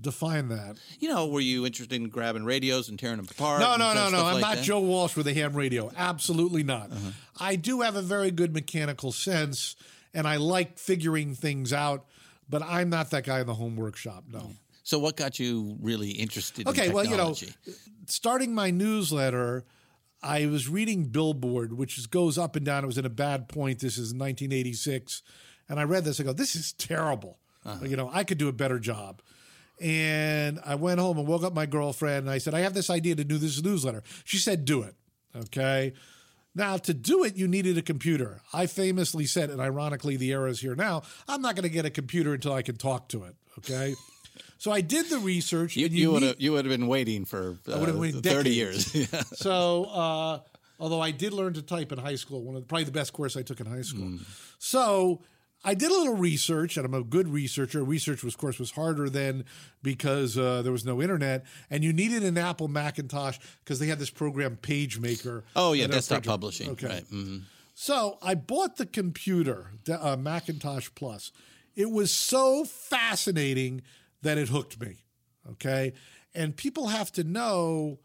[0.00, 0.76] Define that.
[0.98, 3.60] You know, were you interested in grabbing radios and tearing them apart?
[3.60, 4.24] No, no, no, no.
[4.24, 4.64] I'm like not that?
[4.64, 5.90] Joe Walsh with a ham radio.
[5.96, 6.90] Absolutely not.
[6.90, 7.10] Uh-huh.
[7.38, 9.76] I do have a very good mechanical sense
[10.14, 12.06] and I like figuring things out,
[12.48, 14.24] but I'm not that guy in the home workshop.
[14.28, 14.52] No.
[14.82, 17.34] So, what got you really interested Okay, in well, you know,
[18.06, 19.64] starting my newsletter,
[20.22, 22.84] I was reading Billboard, which goes up and down.
[22.84, 23.78] It was in a bad point.
[23.78, 25.22] This is 1986.
[25.68, 26.20] And I read this.
[26.20, 27.38] I go, this is terrible.
[27.64, 27.84] Uh-huh.
[27.84, 29.22] You know, I could do a better job.
[29.82, 32.88] And I went home and woke up my girlfriend and I said, I have this
[32.88, 34.04] idea to do this newsletter.
[34.24, 34.94] She said, do it.
[35.36, 35.92] Okay.
[36.54, 38.42] Now, to do it, you needed a computer.
[38.52, 41.84] I famously said, and ironically, the era is here now, I'm not going to get
[41.84, 43.34] a computer until I can talk to it.
[43.58, 43.94] Okay.
[44.58, 45.74] So I did the research.
[45.76, 47.98] You, and you would need- have you would have been waiting for uh, would have
[47.98, 48.94] waited thirty decades.
[48.94, 49.10] years.
[49.12, 49.22] Yeah.
[49.34, 50.38] So, uh,
[50.78, 53.12] although I did learn to type in high school, one of the, probably the best
[53.12, 54.04] course I took in high school.
[54.06, 54.20] Mm.
[54.58, 55.22] So,
[55.64, 57.84] I did a little research, and I'm a good researcher.
[57.84, 59.44] Research, was, of course, was harder then
[59.82, 63.98] because uh, there was no internet, and you needed an Apple Macintosh because they had
[63.98, 65.42] this program PageMaker.
[65.54, 66.70] Oh yeah, desktop publishing.
[66.70, 66.86] Okay.
[66.86, 67.10] Right.
[67.10, 67.42] mhm.
[67.74, 71.32] So I bought the computer, the uh, Macintosh Plus.
[71.74, 73.82] It was so fascinating
[74.20, 75.04] that it hooked me.
[75.52, 75.92] Okay.
[76.34, 77.98] And people have to know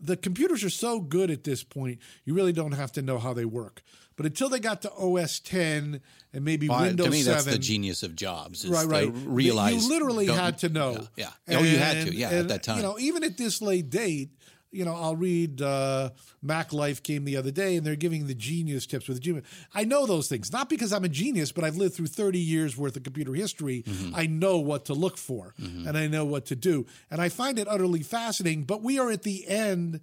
[0.00, 3.32] the computers are so good at this point, you really don't have to know how
[3.32, 3.82] they work.
[4.16, 6.00] But until they got to OS 10
[6.32, 7.34] and maybe Well, Windows to me, 7.
[7.34, 8.64] that's the genius of Jobs.
[8.64, 9.10] Is Right, right.
[9.12, 11.06] Realize you literally had to know.
[11.16, 11.30] Yeah.
[11.48, 11.58] yeah.
[11.58, 12.14] Oh, you had to.
[12.14, 12.76] Yeah, and, at that time.
[12.76, 14.30] You know, even at this late date,
[14.70, 16.10] you know, I'll read uh,
[16.42, 19.44] Mac Life came the other day, and they're giving the genius tips with the genius.
[19.72, 22.76] I know those things, not because I'm a genius, but I've lived through 30 years
[22.76, 23.84] worth of computer history.
[24.14, 27.58] I know what to look for, and I know what to do, and I find
[27.58, 28.64] it utterly fascinating.
[28.64, 30.00] But we are at the end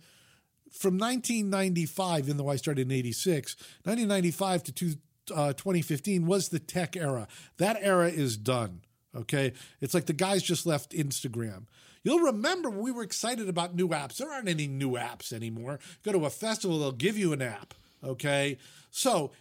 [0.72, 4.94] from 1995, even though I started in 86, 1995 to two,
[5.34, 7.28] uh, 2015 was the tech era.
[7.58, 8.82] That era is done.
[9.16, 9.54] Okay.
[9.82, 11.66] It's like the guys just left Instagram.
[12.04, 14.18] You'll remember we were excited about new apps.
[14.18, 15.80] There aren't any new apps anymore.
[16.04, 17.74] Go to a festival, they'll give you an app.
[18.04, 18.58] Okay.
[18.90, 19.32] So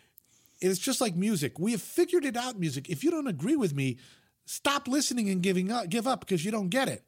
[0.60, 1.58] it's just like music.
[1.58, 2.90] We have figured it out, music.
[2.90, 3.98] If you don't agree with me,
[4.44, 7.04] stop listening and giving up, give up because you don't get it.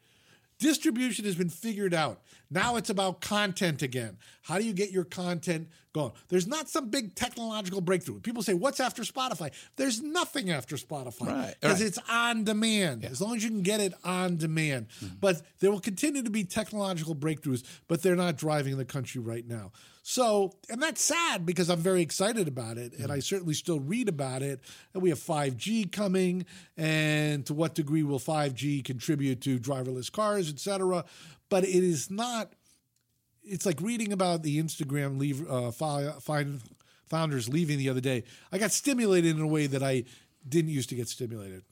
[0.62, 2.20] Distribution has been figured out.
[2.48, 4.16] Now it's about content again.
[4.42, 6.12] How do you get your content going?
[6.28, 8.20] There's not some big technological breakthrough.
[8.20, 9.50] People say, What's after Spotify?
[9.74, 11.88] There's nothing after Spotify because right.
[11.88, 13.04] it's on demand.
[13.04, 14.86] As long as you can get it on demand.
[15.02, 15.16] Mm-hmm.
[15.20, 19.46] But there will continue to be technological breakthroughs, but they're not driving the country right
[19.46, 19.72] now.
[20.04, 24.08] So, and that's sad because I'm very excited about it, and I certainly still read
[24.08, 24.60] about it.
[24.92, 26.44] And we have 5G coming,
[26.76, 31.04] and to what degree will 5G contribute to driverless cars, et cetera?
[31.48, 32.52] But it is not.
[33.44, 36.60] It's like reading about the Instagram leave, uh, fi- find,
[37.06, 38.24] founders leaving the other day.
[38.50, 40.04] I got stimulated in a way that I
[40.48, 41.62] didn't used to get stimulated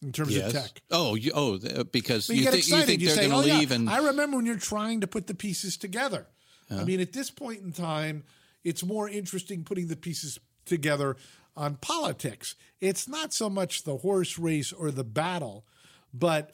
[0.00, 0.80] in terms of tech.
[0.92, 1.58] Oh, you, oh,
[1.90, 2.86] because you, you, get think you excited.
[2.86, 5.08] think You, they're going to "Oh leave, yeah." and I remember when you're trying to
[5.08, 6.26] put the pieces together.
[6.70, 8.24] I mean, at this point in time,
[8.62, 11.16] it's more interesting putting the pieces together
[11.56, 12.54] on politics.
[12.80, 15.64] It's not so much the horse race or the battle,
[16.12, 16.52] but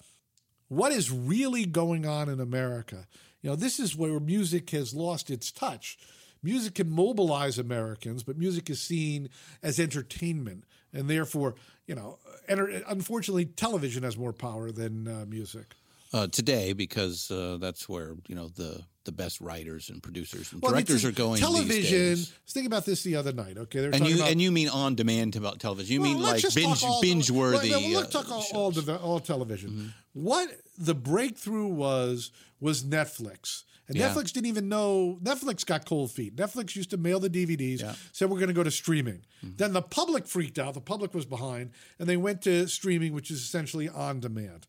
[0.69, 3.07] what is really going on in America.
[3.43, 5.99] You know, this is where music has lost its touch.
[6.43, 9.29] Music can mobilize Americans, but music is seen
[9.63, 11.55] as entertainment, and therefore,
[11.87, 15.75] you know, enter- unfortunately, television has more power than uh, music.
[16.13, 20.61] uh, today because uh, that's where you know the the best writers and producers and
[20.61, 21.41] Well, directors are going.
[21.41, 21.69] Television.
[21.69, 22.19] these I days.
[22.45, 23.57] was thinking about this the other night.
[23.57, 25.95] Okay, And you about, and you mean on demand about television?
[25.95, 27.71] You Well, mean like binge binge worthy?
[27.71, 29.71] Well, let's talk all, all, all television.
[29.71, 29.89] Mm-hmm.
[30.13, 30.49] What
[30.79, 32.31] the breakthrough was
[32.61, 33.63] was Netflix.
[33.89, 34.11] And Yeah.
[34.15, 36.37] Netflix didn't even know Netflix got cold feet.
[36.37, 37.95] Netflix used to mail the DVDs, Yeah.
[38.13, 39.23] said we're going to go to streaming.
[39.45, 39.57] Mm-hmm.
[39.57, 40.75] Then the public freaked out.
[40.75, 44.67] The public was behind, and they went to streaming, which is essentially on demand.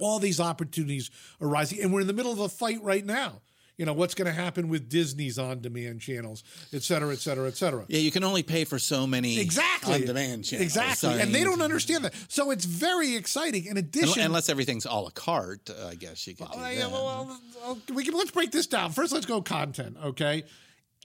[0.00, 3.40] All these opportunities arising and we're in the middle of a fight right now.
[3.78, 7.56] You know what's going to happen with Disney's on-demand channels, et cetera, et cetera, et
[7.56, 7.84] cetera.
[7.88, 9.94] Yeah, you can only pay for so many Exactly.
[9.94, 10.66] on demand channels.
[10.66, 11.08] Exactly.
[11.08, 12.14] I and they don't understand that.
[12.28, 13.64] So it's very exciting.
[13.64, 17.04] In addition, Unless everything's a la carte, uh, I guess you could Oh, yeah, well,
[17.26, 18.92] well, well, we can, let's break this down.
[18.92, 20.44] First, let's go content, okay?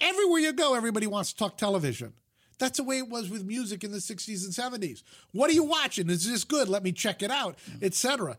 [0.02, 2.14] Everywhere you go, everybody wants to talk television.
[2.60, 5.04] That's the way it was with music in the 60s and 70s.
[5.32, 6.10] What are you watching?
[6.10, 6.68] Is this good?
[6.70, 8.38] Let me check it out, etc.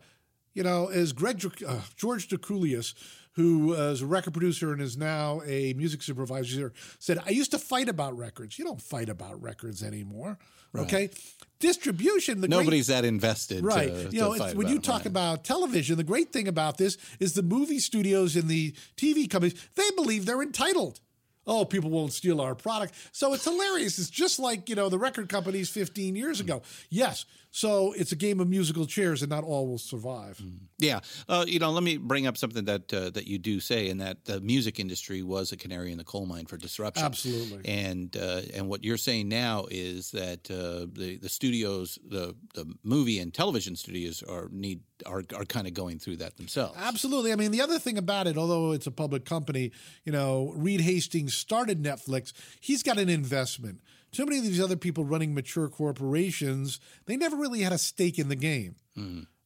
[0.59, 2.93] You know, as Greg Dr- uh, George DeCrulius,
[3.31, 7.51] who uh, is a record producer and is now a music supervisor, said, I used
[7.51, 8.59] to fight about records.
[8.59, 10.37] You don't fight about records anymore,
[10.75, 11.11] okay?
[11.59, 13.63] Distribution, the great- Nobody's that invested.
[13.63, 13.87] Right.
[13.87, 15.05] To, you know, when you talk right.
[15.05, 19.55] about television, the great thing about this is the movie studios and the TV companies,
[19.75, 20.99] they believe they're entitled.
[21.47, 22.93] Oh, people won't steal our product.
[23.13, 23.97] So it's hilarious.
[23.97, 26.61] It's just like, you know, the record companies 15 years ago.
[26.89, 27.25] Yes.
[27.51, 30.41] So it's a game of musical chairs and not all will survive.
[30.77, 33.89] Yeah, uh, you know, let me bring up something that uh, that you do say,
[33.89, 37.03] and that the music industry was a canary in the coal mine for disruption.
[37.03, 37.67] Absolutely.
[37.67, 42.71] And uh, and what you're saying now is that uh, the the studios, the the
[42.83, 46.77] movie and television studios are need are are kind of going through that themselves.
[46.77, 47.33] Absolutely.
[47.33, 49.71] I mean, the other thing about it, although it's a public company,
[50.05, 52.31] you know, Reed Hastings started Netflix.
[52.59, 53.81] He's got an investment.
[54.11, 58.17] Too many of these other people running mature corporations, they never really had a stake
[58.17, 58.75] in the game.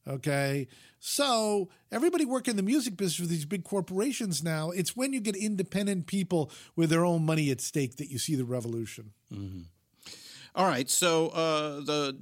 [0.06, 0.68] Okay.
[1.00, 5.20] So everybody working in the music business with these big corporations now, it's when you
[5.20, 9.12] get independent people with their own money at stake that you see the revolution.
[10.56, 12.16] All right, so uh, the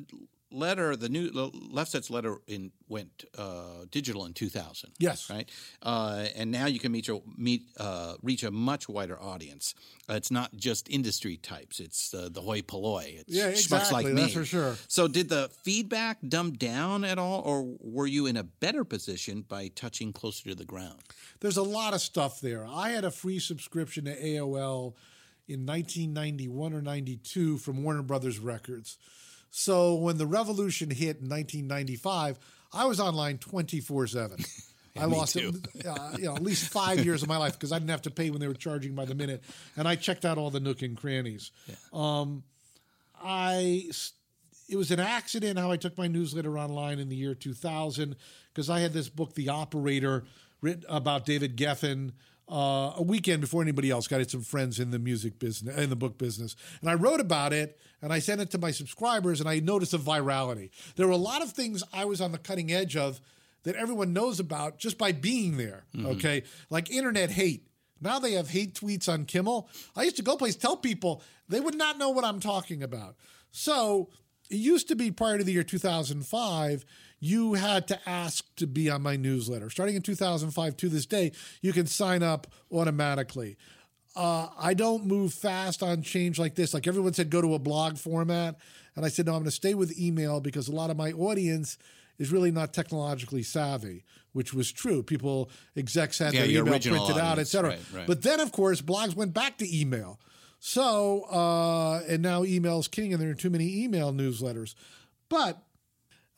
[0.53, 4.91] letter, the new the Lefsetz letter in went uh, digital in 2000.
[4.99, 5.31] Yes.
[5.31, 5.49] right,
[5.83, 9.75] uh, and now you can meet your, meet uh, reach a much wider audience.
[10.09, 13.19] Uh, it's not just industry types; it's uh, the hoi polloi.
[13.21, 14.21] It's Yeah, schmucks like exactly, me.
[14.23, 14.77] that's for sure.
[14.89, 19.45] So, did the feedback dumb down at all, or were you in a better position
[19.49, 21.01] by touching closer to the ground?
[21.41, 22.67] There's a lot of stuff there.
[22.67, 24.95] I had a free subscription to AOL
[25.49, 28.97] in 1991 or 92 from Warner Brothers Records.
[29.55, 32.39] So when the revolution hit in 1995,
[32.73, 34.39] I was online 24 7.
[34.99, 35.53] I lost too.
[35.89, 38.11] uh, you know, at least five years of my life because I didn't have to
[38.11, 39.43] pay when they were charging by the minute.
[39.77, 41.51] And I checked out all the nook and crannies.
[41.93, 42.43] Um,
[43.23, 43.91] I
[44.69, 48.17] it was an accident how I took my newsletter online in the year 2000
[48.53, 50.25] because I had this book, The Operator,
[50.63, 52.13] written about David Geffen,
[52.51, 54.09] uh, a weekend before anybody else.
[54.09, 57.21] Got it some friends in the music business, in the book business, and I wrote
[57.21, 60.71] about it and I sent it to my subscribers, and I noticed a virality.
[60.97, 63.21] There were a lot of things I was on the cutting edge of
[63.63, 65.85] that everyone knows about just by being there.
[66.05, 67.69] Okay, like internet hate.
[68.01, 69.69] Now they have hate tweets on Kimmel.
[69.95, 73.15] I used to go places, tell people they would not know what I'm talking about.
[73.53, 74.09] So
[74.51, 76.85] it used to be prior to the year 2005,
[77.25, 79.71] you had to ask to be on my newsletter.
[79.71, 83.57] Starting in 2005 to this day, you can sign up automatically.
[84.17, 86.75] Uh, I don't move fast on change like this.
[86.75, 88.57] Like everyone said, go to a blog format.
[88.97, 91.13] And I said, no, I'm going to stay with email because a lot of my
[91.13, 91.79] audience
[92.19, 95.05] is really not technologically savvy, which was true.
[95.05, 97.51] People, execs had Yeah, their email printed out, et audience.
[97.51, 97.71] cetera.
[97.71, 98.07] Right, right.
[98.09, 100.19] But then, of course, blogs went back to email.
[100.59, 104.75] So, uh, and now email's king, and there are too many email newsletters.
[105.29, 105.63] But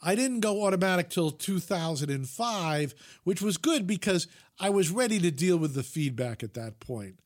[0.05, 2.95] I didn't go automatic till 2005,
[3.25, 4.27] which was good because
[4.61, 7.19] I was ready to deal with the feedback at that point.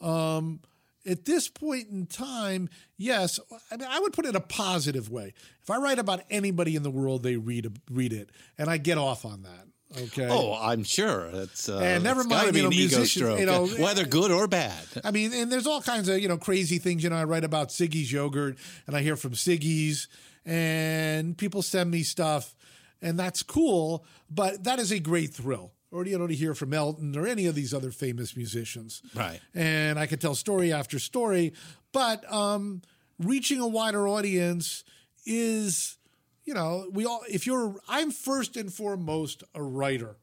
[0.00, 0.60] Um,
[1.08, 3.38] at this point in time, yes,
[3.70, 5.34] I mean I would put it a positive way.
[5.62, 8.98] If I write about anybody in the world, they read read it, and I get
[8.98, 9.66] off on that.
[10.02, 10.26] Okay.
[10.28, 11.26] Oh, I'm sure.
[11.32, 14.04] It's uh, And never mind, be you know, an ego musicians, stroke, you know, whether
[14.04, 14.84] good or bad.
[15.04, 17.04] I mean, and there's all kinds of you know crazy things.
[17.04, 18.58] You know, I write about Siggi's yogurt,
[18.88, 20.08] and I hear from Siggi's,
[20.46, 22.54] and people send me stuff,
[23.02, 24.06] and that's cool.
[24.30, 25.72] But that is a great thrill.
[25.90, 29.02] Or do you know, to hear from Elton or any of these other famous musicians,
[29.14, 29.40] Right.
[29.54, 31.52] And I could tell story after story,
[31.92, 32.82] but um,
[33.18, 34.84] reaching a wider audience
[35.24, 35.98] is,
[36.44, 37.22] you know, we all.
[37.28, 40.16] If you're, I'm first and foremost a writer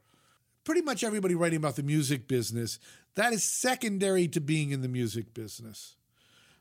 [0.64, 2.80] pretty much everybody writing about the music business,
[3.16, 5.96] that is secondary to being in the music business.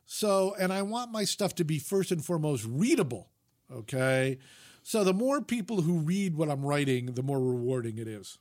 [0.07, 3.31] So, and I want my stuff to be first and foremost readable.
[3.79, 4.39] Okay.
[4.83, 8.39] So the more people who read what I'm writing, the more rewarding it is.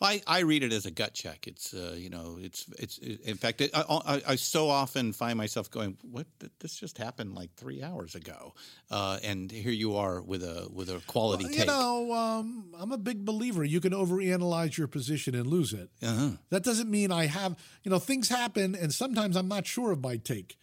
[0.00, 1.46] I, I read it as a gut check.
[1.46, 5.36] It's uh, you know it's it's in fact it, I, I, I so often find
[5.38, 6.26] myself going what
[6.58, 8.54] this just happened like three hours ago,
[8.90, 11.52] uh, and here you are with a with a quality take.
[11.52, 11.66] You take.
[11.68, 13.64] know, um, I'm a big believer.
[13.64, 15.90] You can overanalyze your position and lose it.
[16.02, 16.30] Uh-huh.
[16.50, 20.02] That doesn't mean I have, you know, things happen, and sometimes I'm not sure of
[20.02, 20.56] my take.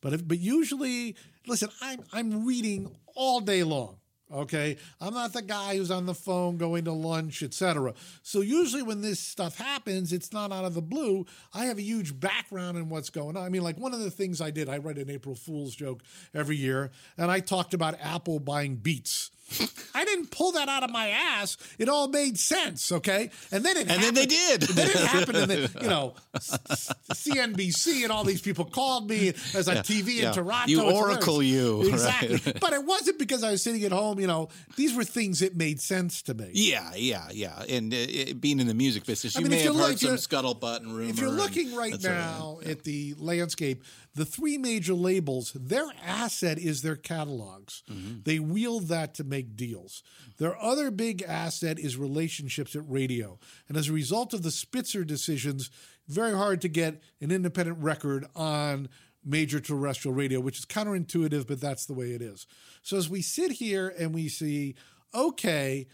[0.00, 1.16] But if, but usually,
[1.46, 3.98] listen, I'm I'm reading all day long.
[4.32, 7.92] Okay, I'm not the guy who's on the phone going to lunch, etc.
[8.22, 11.26] So usually when this stuff happens, it's not out of the blue.
[11.52, 13.44] I have a huge background in what's going on.
[13.44, 16.02] I mean, like one of the things I did, I write an April Fool's joke
[16.32, 19.30] every year, and I talked about Apple buying Beats.
[19.94, 21.56] I didn't pull that out of my ass.
[21.78, 23.30] It all made sense, okay?
[23.52, 24.62] And then it And then they did.
[24.62, 29.68] Then it happened, and then you know, CNBC and all these people called me as
[29.68, 30.28] a TV yeah.
[30.28, 30.70] in Toronto.
[30.70, 32.40] You oracle you, exactly.
[32.44, 32.60] right.
[32.60, 34.18] But it wasn't because I was sitting at home.
[34.18, 36.50] You know, these were things that made sense to me.
[36.52, 37.62] Yeah, yeah, yeah.
[37.68, 39.98] And uh, it, being in the music business, I you mean, may have heard look-
[39.98, 41.10] some scuttlebutt and rumor.
[41.10, 42.70] If you're and looking right sort of now thing.
[42.72, 43.82] at the landscape,
[44.14, 47.82] the three major labels, their asset is their catalogs.
[47.90, 48.20] Mm-hmm.
[48.24, 50.02] They wield that to make deals.
[50.38, 53.38] Their other big asset is relationships at radio.
[53.68, 55.70] And as a result of the Spitzer decisions,
[56.06, 58.88] very hard to get an independent record on
[59.24, 62.46] major terrestrial radio, which is counterintuitive, but that's the way it is.
[62.82, 64.74] So as we sit here and we see,
[65.14, 65.86] okay,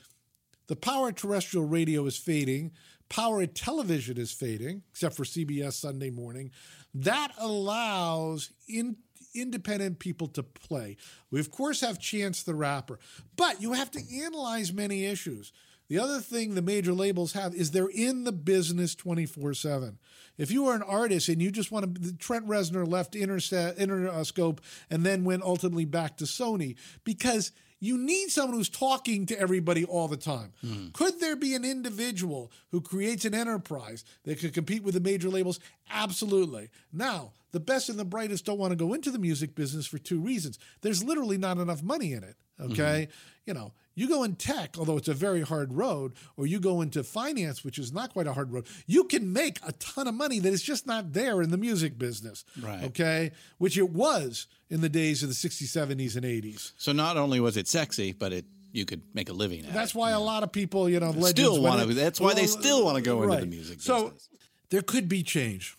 [0.67, 2.73] the power of terrestrial radio is fading.
[3.09, 6.51] Power of television is fading, except for CBS Sunday morning.
[6.95, 8.97] That allows in,
[9.35, 10.97] independent people to play.
[11.31, 12.99] We, of course, have Chance the Rapper,
[13.37, 15.53] but you have to analyze many issues.
[15.89, 19.99] The other thing the major labels have is they're in the business 24 7.
[20.39, 25.05] If you are an artist and you just want to, Trent Reznor left Interscope and
[25.05, 27.51] then went ultimately back to Sony because
[27.81, 30.53] you need someone who's talking to everybody all the time.
[30.61, 30.89] Hmm.
[30.93, 35.31] Could there be an individual who creates an enterprise that could compete with the major
[35.31, 35.59] labels?
[35.91, 36.69] Absolutely.
[36.93, 39.99] Now, the best and the brightest don't want to go into the music business for
[39.99, 40.59] two reasons.
[40.83, 42.37] There's literally not enough money in it.
[42.59, 42.73] Hmm.
[42.73, 43.09] Okay.
[43.47, 46.81] You know, you go in tech, although it's a very hard road, or you go
[46.81, 50.15] into finance, which is not quite a hard road, you can make a ton of
[50.15, 52.45] money that is just not there in the music business.
[52.61, 52.85] Right.
[52.85, 53.31] Okay.
[53.59, 56.73] Which it was in the days of the 60s, 70s, and 80s.
[56.79, 59.95] so not only was it sexy, but it you could make a living at That's
[59.95, 59.99] it.
[59.99, 63.01] why a lot of people, you know, legends Still wanna- that's why they still wanna
[63.03, 64.29] go into the music So business.
[64.71, 65.77] there could be change.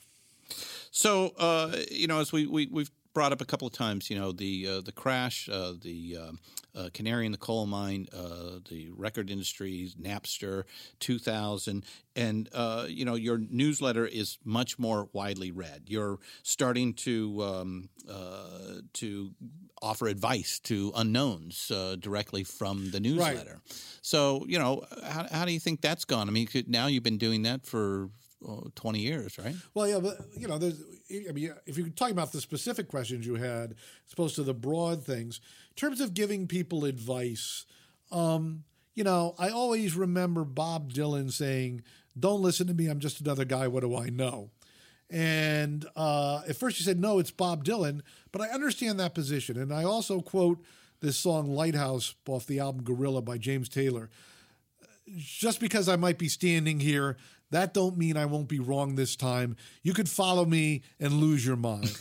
[0.91, 4.17] So, uh, you know, as we, we we've brought up a couple of times, you
[4.17, 6.39] know, the uh, the crash, uh, the um,
[6.75, 10.63] uh, canary in the coal mine, uh, the record industry, Napster,
[10.99, 11.83] 2000,
[12.15, 15.83] and uh, you know, your newsletter is much more widely read.
[15.87, 19.31] You're starting to um, uh, to
[19.81, 23.59] offer advice to unknowns uh, directly from the newsletter.
[24.01, 26.27] So, you know, how, how do you think that's gone?
[26.27, 28.09] I mean, now you've been doing that for
[28.75, 29.55] 20 years, right?
[29.73, 30.81] Well, yeah, but you know, there's.
[31.29, 33.71] I mean, if you're talking about the specific questions you had,
[34.07, 35.39] as opposed to the broad things,
[35.69, 37.65] in terms of giving people advice,
[38.11, 38.63] um,
[38.95, 41.83] you know, I always remember Bob Dylan saying,
[42.17, 42.87] "Don't listen to me.
[42.87, 43.67] I'm just another guy.
[43.67, 44.49] What do I know?"
[45.09, 49.57] And uh, at first, you said, "No, it's Bob Dylan," but I understand that position,
[49.57, 50.63] and I also quote
[50.99, 54.09] this song "Lighthouse" off the album "Gorilla" by James Taylor
[55.17, 57.17] just because I might be standing here,
[57.51, 59.55] that don't mean I won't be wrong this time.
[59.83, 61.95] You could follow me and lose your mind.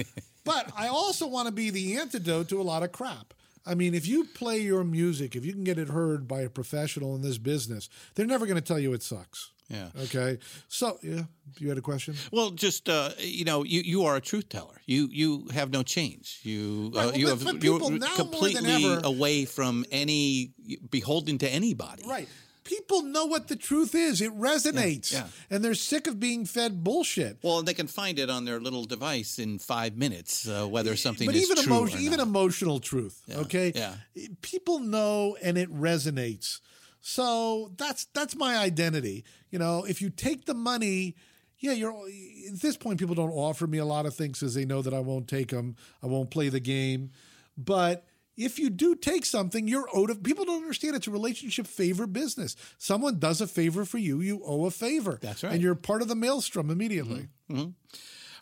[0.44, 3.34] but I also want to be the antidote to a lot of crap.
[3.64, 6.48] I mean, if you play your music, if you can get it heard by a
[6.48, 9.50] professional in this business, they're never going to tell you it sucks.
[9.68, 9.88] Yeah.
[10.04, 10.38] Okay.
[10.68, 11.22] So, yeah,
[11.58, 12.14] you had a question?
[12.30, 14.80] Well, just uh, you know, you, you are a truth teller.
[14.86, 16.38] You you have no change.
[16.44, 19.00] You Right, uh, well, you but- have but you're people now more than completely ever-
[19.02, 20.52] away from any
[20.88, 22.04] beholden to anybody.
[22.06, 22.28] Right.
[22.66, 24.20] People know what the truth is.
[24.20, 25.12] It resonates.
[25.12, 25.26] Yeah, yeah.
[25.50, 27.38] And they're sick of being fed bullshit.
[27.42, 31.26] Well, they can find it on their little device in five minutes, uh, whether something
[31.26, 32.26] but is even or even not.
[32.26, 33.22] emotional truth.
[33.30, 33.94] Okay, yeah.
[34.42, 36.60] people know and it resonates.
[37.00, 39.24] So that's that's my identity.
[39.50, 41.14] You know, if you take the money,
[41.58, 42.98] yeah, you're at this point.
[42.98, 45.50] People don't offer me a lot of things because they know that I won't take
[45.50, 45.76] them.
[46.02, 47.12] I won't play the game.
[47.56, 48.04] But
[48.36, 50.10] if you do take something, you're owed.
[50.10, 52.56] A, people don't understand it's a relationship favor business.
[52.78, 55.18] Someone does a favor for you, you owe a favor.
[55.22, 55.52] That's right.
[55.52, 57.28] and you're part of the maelstrom immediately.
[57.50, 57.74] Mhm.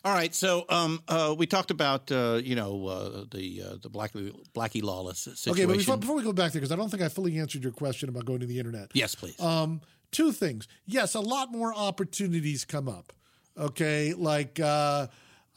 [0.03, 3.89] All right, so um, uh, we talked about uh, you know uh, the uh, the
[3.89, 5.51] Blackie Blackie Lawless situation.
[5.51, 7.63] Okay, but before, before we go back there, because I don't think I fully answered
[7.63, 8.91] your question about going to the internet.
[8.93, 9.39] yes, please.
[9.41, 9.81] Um,
[10.11, 10.67] two things.
[10.85, 13.13] Yes, a lot more opportunities come up.
[13.57, 15.07] Okay, like uh,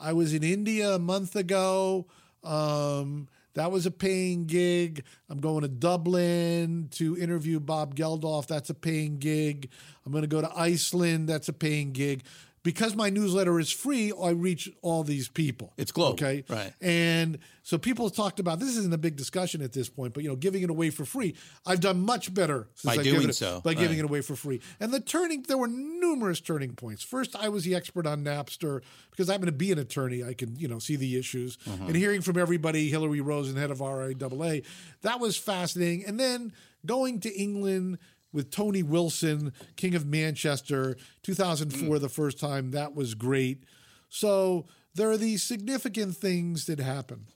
[0.00, 2.06] I was in India a month ago.
[2.42, 3.28] Um,
[3.58, 5.04] that was a paying gig.
[5.28, 8.46] I'm going to Dublin to interview Bob Geldof.
[8.46, 9.70] That's a paying gig.
[10.06, 11.28] I'm going to go to Iceland.
[11.28, 12.22] That's a paying gig.
[12.64, 15.72] Because my newsletter is free, I reach all these people.
[15.76, 16.44] It's global, Okay.
[16.48, 16.72] right.
[16.80, 20.22] And so people have talked about this isn't a big discussion at this point, but
[20.22, 21.34] you know, giving it away for free.
[21.64, 24.34] I've done much better since By I've doing it, so, by giving it away for
[24.36, 24.60] free.
[24.80, 27.02] And the turning, there were numerous turning points.
[27.02, 30.24] First, I was the expert on Napster because I happen to be an attorney.
[30.24, 31.86] I can, you know, see the issues Mm-hmm.
[31.86, 34.64] and hearing from everybody, Hillary Rosen, head of RIAA,
[35.02, 36.04] that was fascinating.
[36.06, 36.52] And then
[36.86, 37.98] going to England
[38.32, 42.00] with Tony Wilson, King of Manchester, 2004, Mm.
[42.00, 43.64] the first time, that was great.
[44.08, 47.26] So there are these significant things that happen.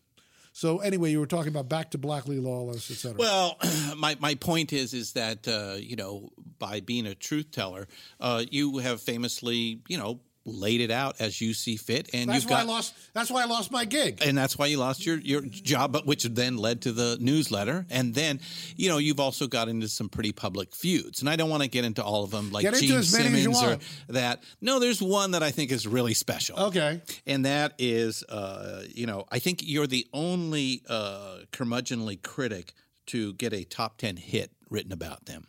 [0.55, 3.17] So anyway, you were talking about back to Blackie Lawless, et cetera.
[3.19, 3.59] Well,
[3.97, 6.29] my, my point is is that uh, you know
[6.59, 7.89] by being a truth teller,
[8.21, 12.45] uh, you have famously you know laid it out as you see fit, and that's
[12.45, 12.95] you've why got I lost.
[13.15, 14.23] That's why I lost my gig.
[14.25, 17.87] and that's why you lost your, your job, but which then led to the newsletter.
[17.91, 18.41] And then,
[18.77, 21.21] you know, you've also got into some pretty public feuds.
[21.21, 23.45] And I don't want to get into all of them like Gene as many as
[23.45, 23.63] you Simmons
[24.09, 24.43] or that.
[24.61, 26.59] No, there's one that I think is really special.
[26.59, 27.01] Okay.
[27.27, 32.75] And that is, uh, you know, I think you're the only uh, curmudgeonly critic
[33.07, 35.47] to get a top 10 hit written about them.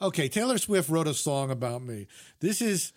[0.00, 2.06] Okay, Taylor Swift wrote a song about me.
[2.38, 2.92] This is,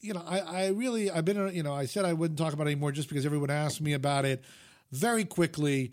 [0.00, 2.66] you know, I, I really, I've been, you know, I said I wouldn't talk about
[2.66, 4.42] it anymore just because everyone asked me about it.
[4.92, 5.92] Very quickly,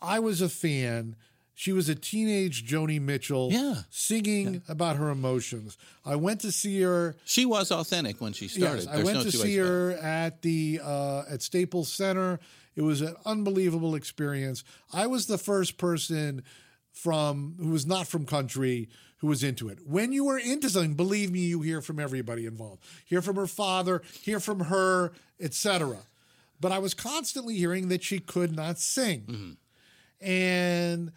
[0.00, 1.16] I was a fan.
[1.54, 3.82] She was a teenage Joni Mitchell Yeah.
[3.90, 5.76] singing about her emotions.
[6.06, 7.16] I went to see her.
[7.26, 8.84] She was authentic when she started.
[8.84, 12.40] Yes, I There's went no to see about her at the uh, at Staples Center.
[12.76, 14.64] It was an unbelievable experience.
[14.92, 16.44] I was the first person
[16.92, 18.88] from who was not from country
[19.18, 19.78] who was into it.
[19.86, 22.82] When you are into something, believe me, you hear from everybody involved.
[23.04, 25.98] Hear from her father, hear from her, etc.
[26.60, 29.24] But I was constantly hearing that she could not sing.
[30.20, 31.12] And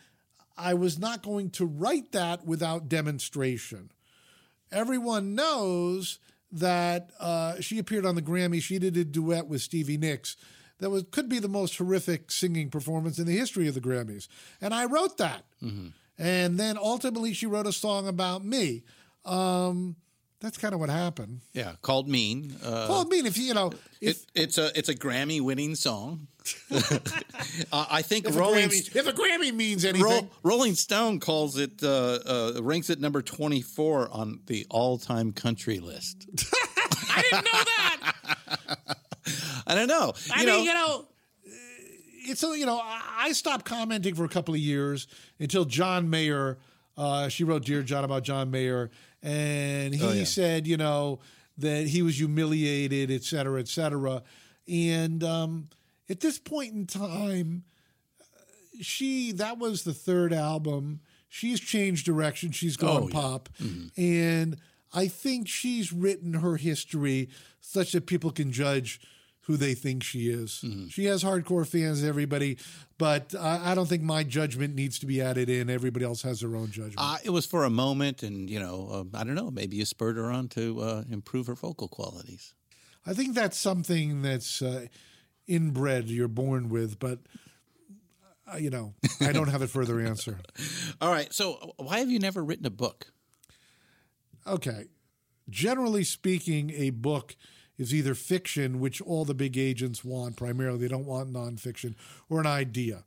[0.58, 3.90] I was not going to write that without demonstration
[4.74, 6.20] everyone knows
[6.52, 8.62] that uh, she appeared on the Grammy.
[8.62, 10.36] She did a duet with Stevie Nicks
[10.80, 14.28] that was could be the most horrific singing performance in the history of the Grammys.
[14.62, 15.46] And I wrote that.
[16.18, 18.84] And then ultimately, she wrote a song about me.
[19.26, 19.96] Um,
[20.44, 21.40] that's kind of what happened.
[21.54, 22.56] Yeah, called Mean.
[22.64, 23.72] Uh, I mean, if you you know,
[24.02, 26.28] if, it, it's a it's a Grammy winning song.
[26.72, 27.00] uh,
[27.72, 31.58] I think if, a Rolling Grammy, if a Grammy means anything, Roll, Rolling Stone calls
[31.58, 36.28] it uh, uh, ranks it number twenty four on the all time country list.
[37.10, 38.98] I didn't know that.
[39.68, 40.14] I don't know.
[40.34, 41.06] I you mean, know, you know,
[42.26, 45.08] it's so you know, I I stopped commenting for a couple of years
[45.40, 46.58] until John Mayer.
[46.98, 48.92] Uh, she wrote "Dear John" about John Mayer,
[49.22, 50.24] and he Oh, yeah.
[50.26, 51.20] said, you know,
[51.58, 54.22] that he was humiliated, et cetera, et cetera.
[54.68, 55.70] And um,
[56.10, 57.64] at this point in time,
[58.82, 61.00] she that was the third album.
[61.30, 62.52] She's changed direction.
[62.52, 63.14] She's gone Oh, yeah.
[63.14, 63.50] pop,
[63.98, 64.58] and
[64.94, 67.30] I think she's written her history
[67.60, 69.02] such that people can judge
[69.44, 70.64] who they think she is.
[70.90, 72.58] She has hardcore fans, everybody,
[72.98, 75.70] but I, I don't think my judgment needs to be added in.
[75.70, 76.96] Everybody else has their own judgment.
[76.98, 79.52] Uh, it was for a moment, and you know, uh, I don't know.
[79.52, 82.54] Maybe you spurred her on to uh, improve her vocal qualities.
[83.06, 84.88] I think that's something that's uh,
[85.48, 87.20] inbred, you're born with, but.
[88.46, 90.38] Uh, you know, I don't have a further answer.
[91.02, 91.34] All right.
[91.34, 93.08] So, why have you never written a book?
[94.46, 94.88] Okay.
[95.50, 97.38] Generally speaking, a book
[97.78, 101.96] is either fiction, which all the big agents want primarily, they don't want nonfiction,
[102.30, 103.04] or an idea.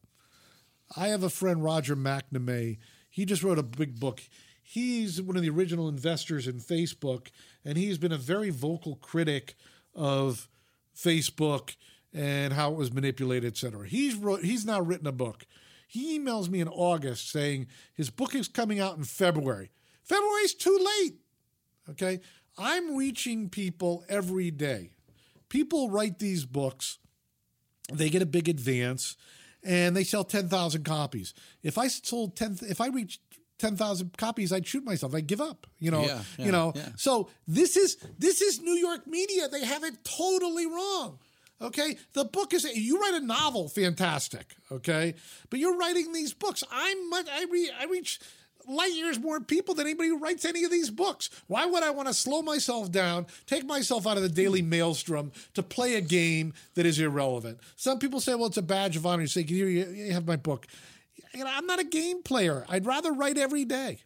[0.96, 2.78] I have a friend, Roger McNamee.
[3.08, 4.22] He just wrote a big book.
[4.62, 7.28] He's one of the original investors in Facebook,
[7.64, 9.54] and he's been a very vocal critic
[9.94, 10.48] of
[10.94, 11.76] Facebook
[12.12, 13.86] and how it was manipulated, et cetera.
[13.86, 15.46] He's wrote, he's now written a book.
[15.86, 19.70] He emails me in August saying his book is coming out in February.
[20.02, 21.14] February's too late.
[21.90, 22.20] Okay.
[22.58, 24.90] I'm reaching people every day.
[25.48, 26.98] People write these books,
[27.92, 29.16] they get a big advance,
[29.62, 31.34] and they sell 10,000 copies.
[31.62, 33.20] If I sold 10, if I reached
[33.58, 35.14] 10,000 copies, I'd shoot myself.
[35.14, 36.72] I'd give up, you know, Yeah, yeah, you know.
[36.74, 36.88] yeah.
[36.96, 39.48] So this is, this is New York media.
[39.48, 41.18] They have it totally wrong.
[41.62, 41.96] Okay.
[42.12, 44.56] The book is, you write a novel, fantastic.
[44.70, 45.14] Okay.
[45.48, 46.62] But you're writing these books.
[46.70, 48.20] I'm I, re, I reach
[48.68, 51.30] light years more people than anybody who writes any of these books.
[51.46, 55.32] Why would I want to slow myself down, take myself out of the daily maelstrom
[55.54, 57.58] to play a game that is irrelevant?
[57.76, 59.22] Some people say, well, it's a badge of honor.
[59.22, 60.66] You say, here you have my book.
[61.34, 62.64] I'm not a game player.
[62.68, 64.00] I'd rather write every day.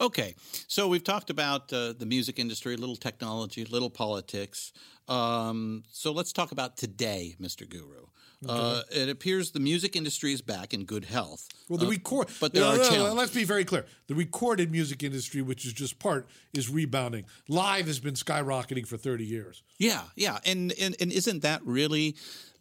[0.00, 0.34] Okay,
[0.66, 4.72] so we've talked about uh, the music industry, little technology, little politics.
[5.08, 7.68] Um, so let's talk about today, Mr.
[7.68, 8.06] Guru.
[8.48, 11.48] Uh, it appears the music industry is back in good health.
[11.68, 13.14] Well, the Uh, record, but there No, are no, no, challenges.
[13.14, 13.86] Let's be very clear.
[14.06, 17.24] The recorded music industry, which is just part, is rebounding.
[17.48, 19.62] Live has been skyrocketing for 30 years.
[19.78, 22.16] Yeah, yeah, and, and and isn't that really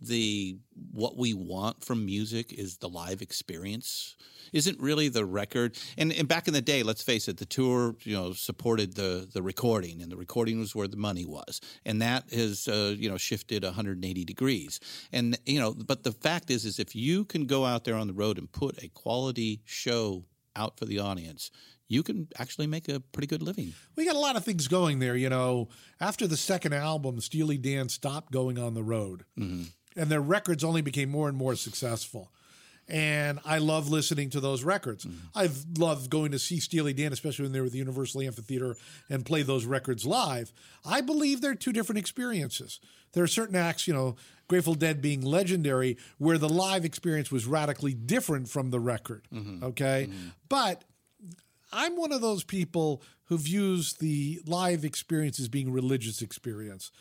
[0.07, 0.57] the
[0.91, 4.15] what we want from music is the live experience?
[4.51, 5.77] Isn't really the record?
[5.97, 9.27] And and back in the day, let's face it, the tour you know supported the
[9.31, 13.09] the recording, and the recording was where the money was, and that has uh, you
[13.09, 14.79] know shifted 180 degrees.
[15.11, 18.07] And you know, but the fact is, is if you can go out there on
[18.07, 20.25] the road and put a quality show
[20.55, 21.49] out for the audience,
[21.87, 23.73] you can actually make a pretty good living.
[23.95, 25.15] We got a lot of things going there.
[25.15, 25.69] You know,
[25.99, 29.63] after the second album, Steely Dan stopped going on the road, Mm-hmm.
[29.95, 32.31] And their records only became more and more successful.
[32.89, 35.05] And I love listening to those records.
[35.05, 35.17] Mm-hmm.
[35.35, 38.75] I've loved going to see Steely Dan, especially when they were at the Universal Amphitheater
[39.09, 40.51] and play those records live.
[40.85, 42.81] I believe they're two different experiences.
[43.13, 44.17] There are certain acts, you know,
[44.49, 49.27] Grateful Dead being legendary, where the live experience was radically different from the record.
[49.33, 49.63] Mm-hmm.
[49.63, 50.09] Okay.
[50.49, 50.83] But
[51.71, 56.91] I'm one of those people who views the live experience as being a religious experience.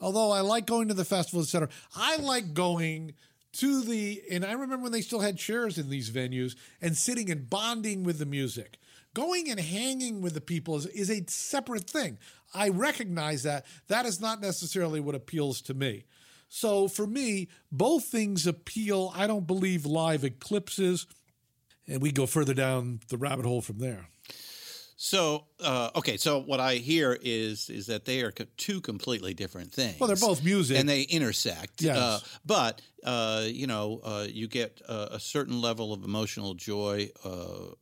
[0.00, 3.14] Although I like going to the festival, et cetera, I like going
[3.54, 7.30] to the, and I remember when they still had chairs in these venues and sitting
[7.30, 8.78] and bonding with the music.
[9.12, 12.18] Going and hanging with the people is, is a separate thing.
[12.54, 13.66] I recognize that.
[13.88, 16.04] That is not necessarily what appeals to me.
[16.48, 19.12] So for me, both things appeal.
[19.14, 21.06] I don't believe live eclipses
[21.90, 24.08] and we go further down the rabbit hole from there.
[25.02, 29.32] So uh, okay, so what I hear is is that they are co- two completely
[29.32, 29.98] different things.
[29.98, 30.76] Well, they're both music.
[30.76, 31.80] and they intersect.
[31.80, 31.96] Yes.
[31.96, 37.08] Uh, but uh, you know, uh, you get uh, a certain level of emotional joy
[37.24, 37.30] uh,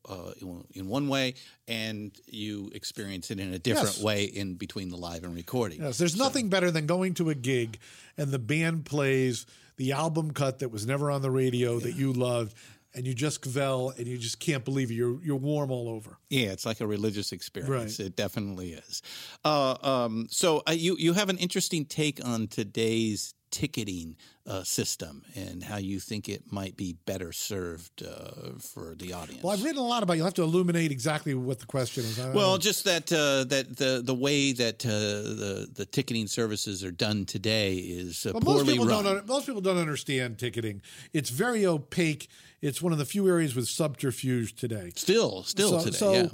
[0.09, 0.32] uh,
[0.74, 1.35] in, one way,
[1.66, 4.03] and you experience it in a different Yes.
[4.03, 5.82] way in between the live and recording.
[5.82, 7.81] Yes, there's nothing better than going to a gig
[8.16, 9.45] and the band plays
[9.77, 12.55] the album cut that was never on the radio that you loved,
[12.94, 14.94] and you just cavell and you just can't believe it.
[14.94, 16.19] You're you're warm all over.
[16.31, 17.98] Yeah, it's like a religious experience.
[17.98, 18.06] Right.
[18.06, 19.02] It definitely is.
[19.44, 24.16] Uh, um, so uh, you you have an interesting take on today's ticketing
[24.47, 29.43] uh, system and how you think it might be better served uh, for the audience.
[29.43, 30.15] Well, I've written a lot about.
[30.15, 30.16] it.
[30.16, 32.19] You'll have to illuminate exactly what the question is.
[32.19, 32.59] Well, know.
[32.59, 37.27] just that uh, that the the way that uh, the the ticketing services are done
[37.27, 39.05] today is uh, But most poorly people run.
[39.05, 39.27] don't.
[39.27, 40.82] Most people don't understand ticketing.
[41.12, 42.28] It's very opaque.
[42.60, 44.93] It's one of the few areas with subterfuge today.
[44.94, 45.97] Still, still so, today.
[45.97, 46.28] So, yeah.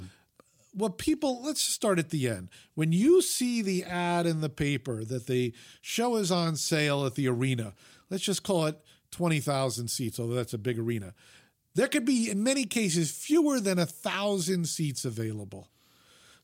[0.73, 2.49] what people, let's start at the end.
[2.73, 7.15] When you see the ad in the paper that the show is on sale at
[7.15, 7.73] the arena,
[8.09, 8.79] let's just call it
[9.11, 11.13] 20,000 seats, although that's a big arena.
[11.75, 15.69] There could be, in many cases, fewer than a thousand seats available.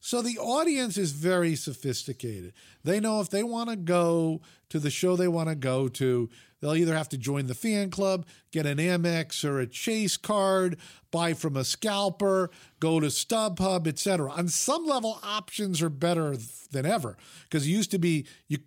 [0.04, 2.54] So the audience is very sophisticated.
[2.84, 6.28] They know if they want to go to the show they want to go to,
[6.60, 10.78] they'll either have to join the fan club, get an Amex or a Chase card,
[11.12, 12.50] buy from a scalper,
[12.80, 14.32] go to StubHub, etc.
[14.32, 16.36] On some level, options are better
[16.72, 18.58] than ever because it used to be you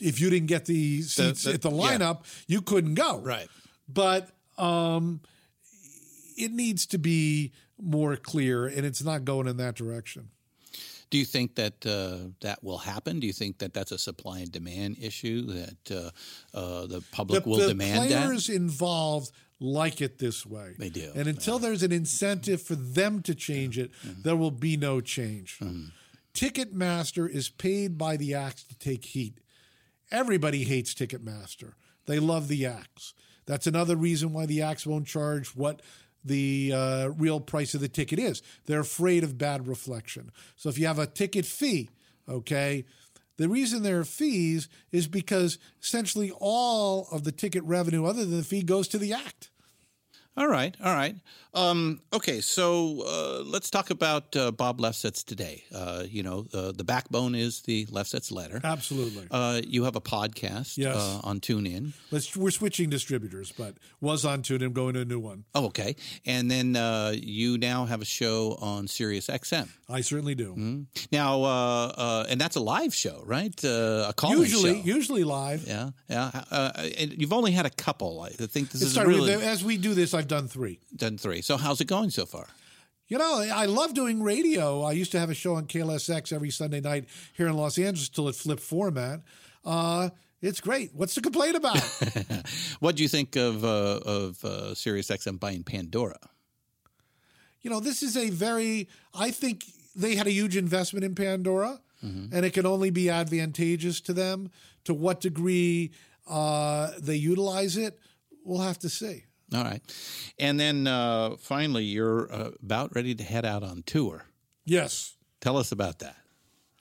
[0.00, 1.98] if you didn't get the seats the- at the yeah.
[1.98, 3.18] lineup, you couldn't go.
[3.18, 3.48] Right.
[3.88, 5.20] But um,
[6.38, 10.30] it needs to be more clear, and it's not going in that direction.
[11.10, 13.18] Do you think that uh, that will happen?
[13.20, 16.10] Do you think that that's a supply and demand issue that uh,
[16.56, 18.24] uh, the public will the demand that?
[18.26, 19.30] players involved
[19.60, 20.74] like it this way.
[20.78, 24.22] They do, And until there's an incentive for them to change it, Mm-hmm.
[24.22, 25.58] there will be no change.
[26.34, 29.40] Ticketmaster is paid by the acts to take heat.
[30.10, 31.72] Everybody hates Ticketmaster.
[32.06, 33.14] They love the acts.
[33.46, 35.80] That's another reason why the acts won't charge what
[36.28, 38.42] the uh, real price of the ticket is.
[38.66, 40.30] They're afraid of bad reflection.
[40.56, 41.90] So if you have a ticket fee,
[42.28, 42.84] okay,
[43.38, 48.38] the reason there are fees is because essentially all of the ticket revenue, other than
[48.38, 49.50] the fee, goes to the act.
[50.38, 51.16] All right, all right.
[51.52, 55.64] Um, okay, so uh, let's talk about uh, Bob Lefsetz today.
[55.74, 58.60] Uh, you know, uh, the backbone is the Lefsetz letter.
[58.62, 59.26] Absolutely.
[59.32, 60.94] Uh, you have a podcast Yes.
[60.94, 61.92] uh, on TuneIn.
[62.12, 65.44] Let's, we're switching distributors, but was on TuneIn going to a new one.
[65.56, 65.96] Oh, okay.
[66.24, 69.68] And then uh, you now have a show on Sirius XM.
[69.88, 70.52] I certainly do.
[70.52, 70.82] Mm-hmm.
[71.10, 73.52] Now, uh, uh, and that's a live show, right?
[73.64, 74.86] Uh, a call Usually, show.
[74.86, 75.66] usually live.
[75.66, 76.30] Yeah, yeah.
[76.98, 78.20] And you've only had a couple.
[78.20, 80.78] I think this It is started really as we do this, I've done three.
[80.94, 81.42] done three.
[81.42, 82.46] So how's it going so far?
[83.08, 84.82] You know, I love doing radio.
[84.82, 88.10] I used to have a show on KLSX every Sunday night here in Los Angeles
[88.10, 89.22] till it flipped format.
[89.64, 90.10] Uh,
[90.42, 90.90] it's great.
[90.94, 91.80] What's to complain about?
[92.80, 96.18] What do you think of uh, of uh, Sirius XM buying Pandora?
[97.60, 99.64] you know, this is a very, I think
[99.96, 101.80] they had a huge investment in Pandora,
[102.32, 104.50] and it can only be advantageous to them.
[104.84, 105.90] To what degree
[106.28, 107.98] uh, they utilize it,
[108.44, 109.24] we'll have to see.
[109.54, 109.80] All right,
[110.38, 114.24] and then uh, finally, you're uh, about ready to head out on tour.
[114.66, 115.16] Yes.
[115.40, 116.16] Tell us about that.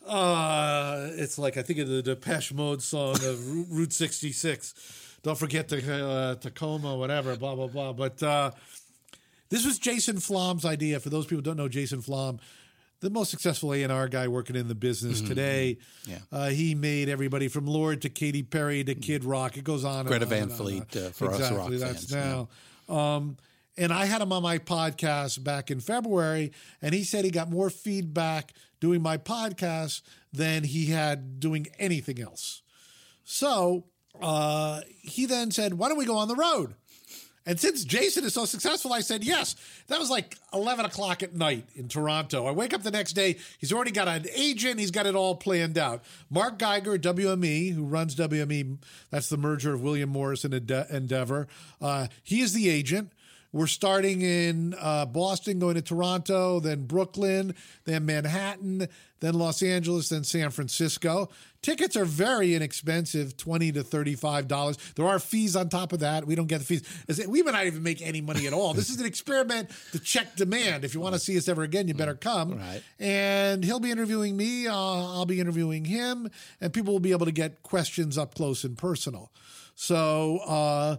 [0.05, 5.17] Uh, it's like I think of the Depeche Mode song of Route 66.
[5.23, 7.93] Don't forget to, uh, Tacoma, whatever, blah, blah, blah.
[7.93, 8.51] But uh,
[9.49, 10.99] this was Jason Flom's idea.
[10.99, 12.39] For those people who don't know Jason Flom,
[12.99, 15.77] the most successful A&R guy working in the business today.
[16.05, 16.17] Yeah.
[16.31, 19.57] Uh, he made everybody from Lorde to Katy Perry to Kid Rock.
[19.57, 20.01] It goes on.
[20.01, 20.49] and Greta on Van on.
[20.49, 22.47] Fleet, uh, for us exactly, rock that's fans,
[22.89, 22.93] now.
[22.93, 23.37] Um,
[23.77, 26.51] and I had him on my podcast back in February,
[26.81, 30.01] and he said he got more feedback doing my podcast
[30.33, 32.63] than he had doing anything else.
[33.23, 33.85] So
[34.21, 36.73] uh, he then said, Why don't we go on the road?
[37.47, 39.55] And since Jason is so successful, I said yes.
[39.87, 42.45] That was like 11 o'clock at night in Toronto.
[42.45, 43.37] I wake up the next day.
[43.57, 44.81] He's already got an agent.
[44.81, 46.03] He's got it all planned out.
[46.29, 48.79] Mark Geiger WME, who runs WME,
[49.11, 51.47] that's the merger of William Morris and Ende- Endeavor.
[51.81, 53.13] Uh, he is the agent.
[53.53, 57.55] We're starting in uh, Boston, going to Toronto, then Brooklyn,
[57.85, 61.29] then Manhattan, then Los Angeles, then San Francisco.
[61.61, 64.77] Tickets are very inexpensive, twenty to thirty-five dollars.
[64.95, 66.25] There are fees on top of that.
[66.27, 67.27] We don't get the fees.
[67.27, 68.73] We may not even make any money at all.
[68.73, 70.85] This is an experiment to check demand.
[70.85, 72.57] If you want to see us ever again, you better come.
[72.57, 72.83] Right.
[72.99, 74.67] And he'll be interviewing me.
[74.67, 76.29] Uh, I'll be interviewing him,
[76.61, 79.31] and people will be able to get questions up close and personal.
[79.75, 80.37] So.
[80.45, 80.97] Uh,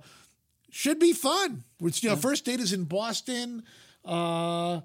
[0.70, 1.64] should be fun.
[1.78, 3.64] Which you know, first date is in Boston,
[4.04, 4.82] uh,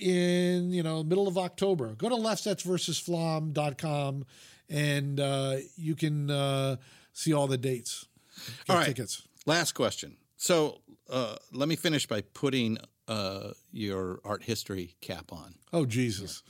[0.00, 1.94] in you know middle of October.
[1.94, 4.24] Go to lefsetzversusflom.com
[4.70, 6.76] and uh, you can uh,
[7.12, 8.06] see all the dates.
[8.66, 8.86] Get All right.
[8.86, 9.22] tickets.
[9.46, 10.16] Last question.
[10.36, 15.54] So uh, let me finish by putting uh, your art history cap on.
[15.72, 16.42] Oh Jesus!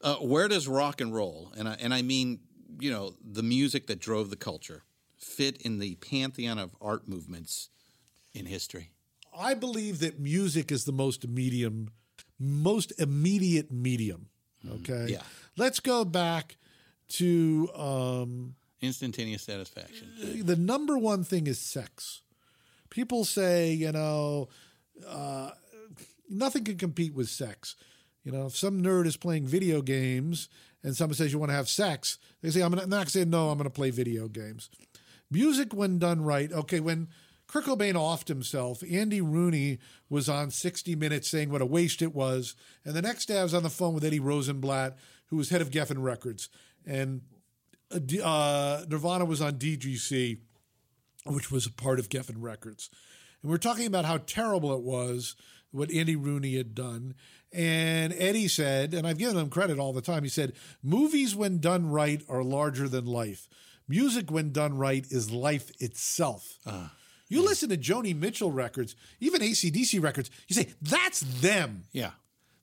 [0.00, 2.40] Uh, where does rock and roll, and I, and I mean,
[2.80, 4.82] you know, the music that drove the culture,
[5.18, 7.68] fit in the pantheon of art movements
[8.34, 8.90] in history?
[9.38, 11.90] I believe that music is the most medium,
[12.42, 14.28] most immediate medium.
[14.68, 15.06] Okay.
[15.10, 15.22] Yeah.
[15.56, 16.56] Let's go back
[17.10, 20.08] to um, Instantaneous satisfaction.
[20.44, 22.22] the number one thing is sex.
[22.90, 24.48] People say, you know,
[25.06, 25.50] uh,
[26.28, 27.76] nothing can compete with sex.
[28.24, 30.48] You know, if some nerd is playing video games
[30.82, 33.24] and someone says you want to have sex, they say, I'm not going to say,
[33.24, 34.68] no, I'm going to play video games.
[35.30, 37.08] Music, when done right, okay, when
[37.46, 39.78] Kurt Cobain offed himself, Andy Rooney
[40.08, 42.54] was on 60 Minutes saying what a waste it was.
[42.84, 44.96] And the next day I was on the phone with Eddie Rosenblatt,
[45.26, 46.48] who was head of Geffen Records.
[46.86, 47.22] And
[47.92, 50.38] uh, uh, Nirvana was on DGC,
[51.26, 52.88] which was a part of Geffen Records.
[53.42, 55.36] And we are talking about how terrible it was
[55.72, 57.14] what Andy Rooney had done.
[57.52, 60.52] And Eddie said, and I've given him credit all the time, he said,
[60.82, 63.48] movies, when done right, are larger than life.
[63.88, 66.58] Music, when done right, is life itself.
[67.32, 71.84] You listen to Joni Mitchell records, even ACDC records, you say, that's them.
[71.92, 72.10] Yeah.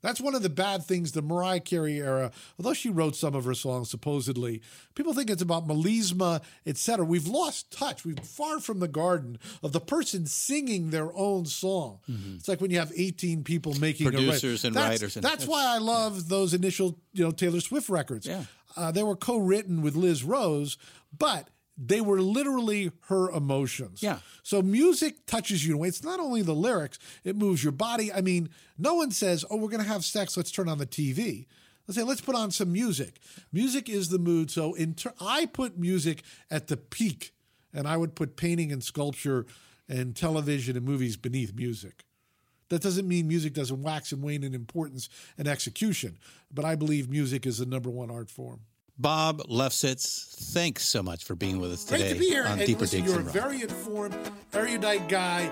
[0.02, 3.44] That's one of the bad things, the Mariah Carey era, although she wrote some of
[3.44, 4.62] her songs supposedly,
[4.96, 7.04] people think it's about melisma, etc.
[7.06, 8.06] We've lost touch.
[8.06, 12.00] We've far from the garden of the person singing their own song.
[12.38, 14.08] It's like when you have 18 people making.
[14.10, 17.90] Producers and That's- writers and- that's why I love those initial, you know, Taylor Swift
[17.90, 18.26] records.
[18.26, 18.46] Yeah.
[18.78, 20.78] Uh, they were co-written with Liz Rose,
[21.18, 21.50] but
[21.82, 24.04] they were literally her emotions.
[24.04, 24.20] Yeah.
[24.44, 25.88] So music touches you in a way.
[25.88, 28.12] It's not only the lyrics, it moves your body.
[28.12, 30.86] I mean, no one says, oh, we're going to have sex, let's turn on the
[30.86, 31.46] TV.
[31.88, 33.20] Let's say, let's put on some music.
[33.52, 34.52] Music is the mood.
[34.52, 37.34] So in ter- I put music at the peak,
[37.74, 39.46] and I would put painting and sculpture
[39.88, 42.04] and television and movies beneath music.
[42.70, 46.20] That doesn't mean music doesn't wax and wane in importance and execution,
[46.54, 48.62] but I believe music is the number one art form.
[49.00, 52.44] Bob Lefsetz, thanks so much for being with us today Great to be here.
[52.44, 54.18] on And Deeper listen, Digs you're a and very informed,
[54.54, 55.50] erudite guy.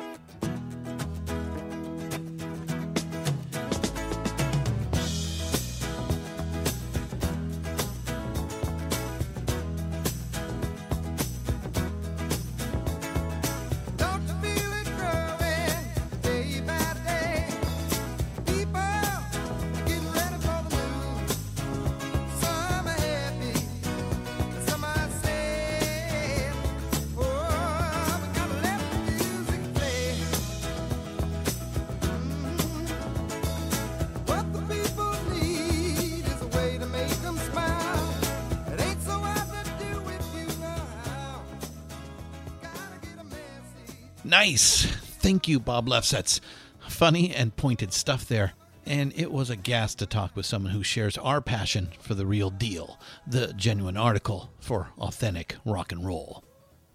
[44.37, 44.85] Nice.
[44.85, 46.41] Thank you, Bob Lefsetz.
[46.87, 48.53] Funny and pointed stuff there.
[48.85, 52.27] And it was a gas to talk with someone who shares our passion for the
[52.27, 56.43] real deal, the genuine article for authentic rock and roll.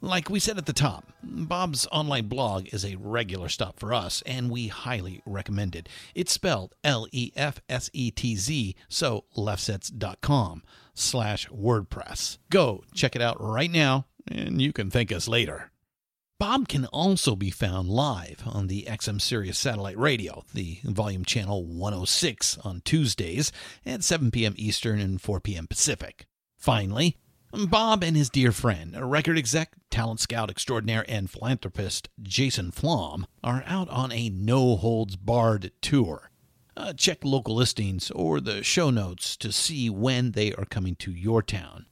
[0.00, 4.22] Like we said at the top, Bob's online blog is a regular stop for us,
[4.24, 5.88] and we highly recommend it.
[6.14, 10.62] It's spelled L E F S E T Z, so lefsetz.com
[10.94, 12.38] slash WordPress.
[12.50, 15.71] Go check it out right now, and you can thank us later.
[16.38, 21.64] Bob can also be found live on the XM Sirius satellite radio, the volume channel
[21.64, 23.52] 106 on Tuesdays
[23.86, 24.54] at 7 p.m.
[24.56, 25.68] Eastern and 4 p.m.
[25.68, 26.26] Pacific.
[26.58, 27.16] Finally,
[27.52, 33.62] Bob and his dear friend, record exec, talent scout extraordinaire, and philanthropist Jason Flom are
[33.66, 36.30] out on a no holds barred tour.
[36.74, 41.12] Uh, check local listings or the show notes to see when they are coming to
[41.12, 41.84] your town.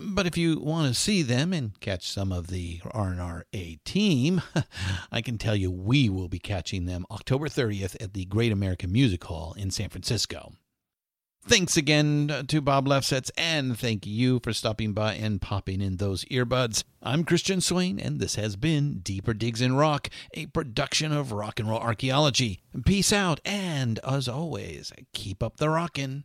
[0.00, 4.42] But if you want to see them and catch some of the R&R-A team,
[5.12, 8.92] I can tell you we will be catching them October 30th at the Great American
[8.92, 10.52] Music Hall in San Francisco.
[11.46, 16.24] Thanks again to Bob Lefsetz, and thank you for stopping by and popping in those
[16.26, 16.84] earbuds.
[17.02, 21.60] I'm Christian Swain, and this has been Deeper Digs in Rock, a production of Rock
[21.60, 22.62] and Roll Archaeology.
[22.86, 26.24] Peace out, and as always, keep up the rockin'.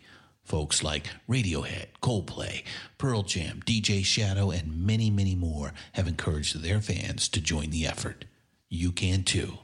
[0.43, 2.63] Folks like Radiohead, Coldplay,
[2.97, 7.87] Pearl Jam, DJ Shadow, and many, many more have encouraged their fans to join the
[7.87, 8.25] effort.
[8.69, 9.59] You can too.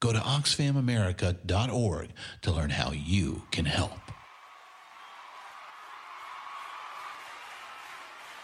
[0.00, 2.08] Go to oxfamamerica.org
[2.42, 4.00] to learn how you can help.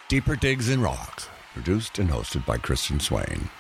[0.09, 3.51] Deeper Digs in Rocks, produced and hosted by Christian Swain.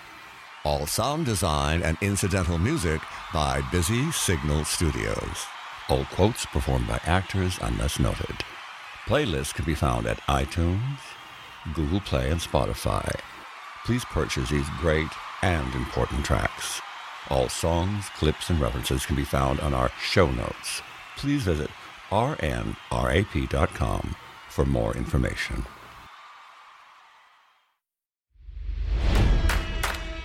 [0.64, 3.00] All sound design and incidental music
[3.34, 5.57] by Busy Signal Studios.
[5.88, 8.44] All quotes performed by actors unless noted.
[9.06, 10.98] Playlists can be found at iTunes,
[11.72, 13.18] Google Play, and Spotify.
[13.86, 15.08] Please purchase these great
[15.40, 16.82] and important tracks.
[17.30, 20.82] All songs, clips, and references can be found on our show notes.
[21.16, 21.70] Please visit
[22.10, 22.74] rnrap.com
[24.48, 25.64] for more information.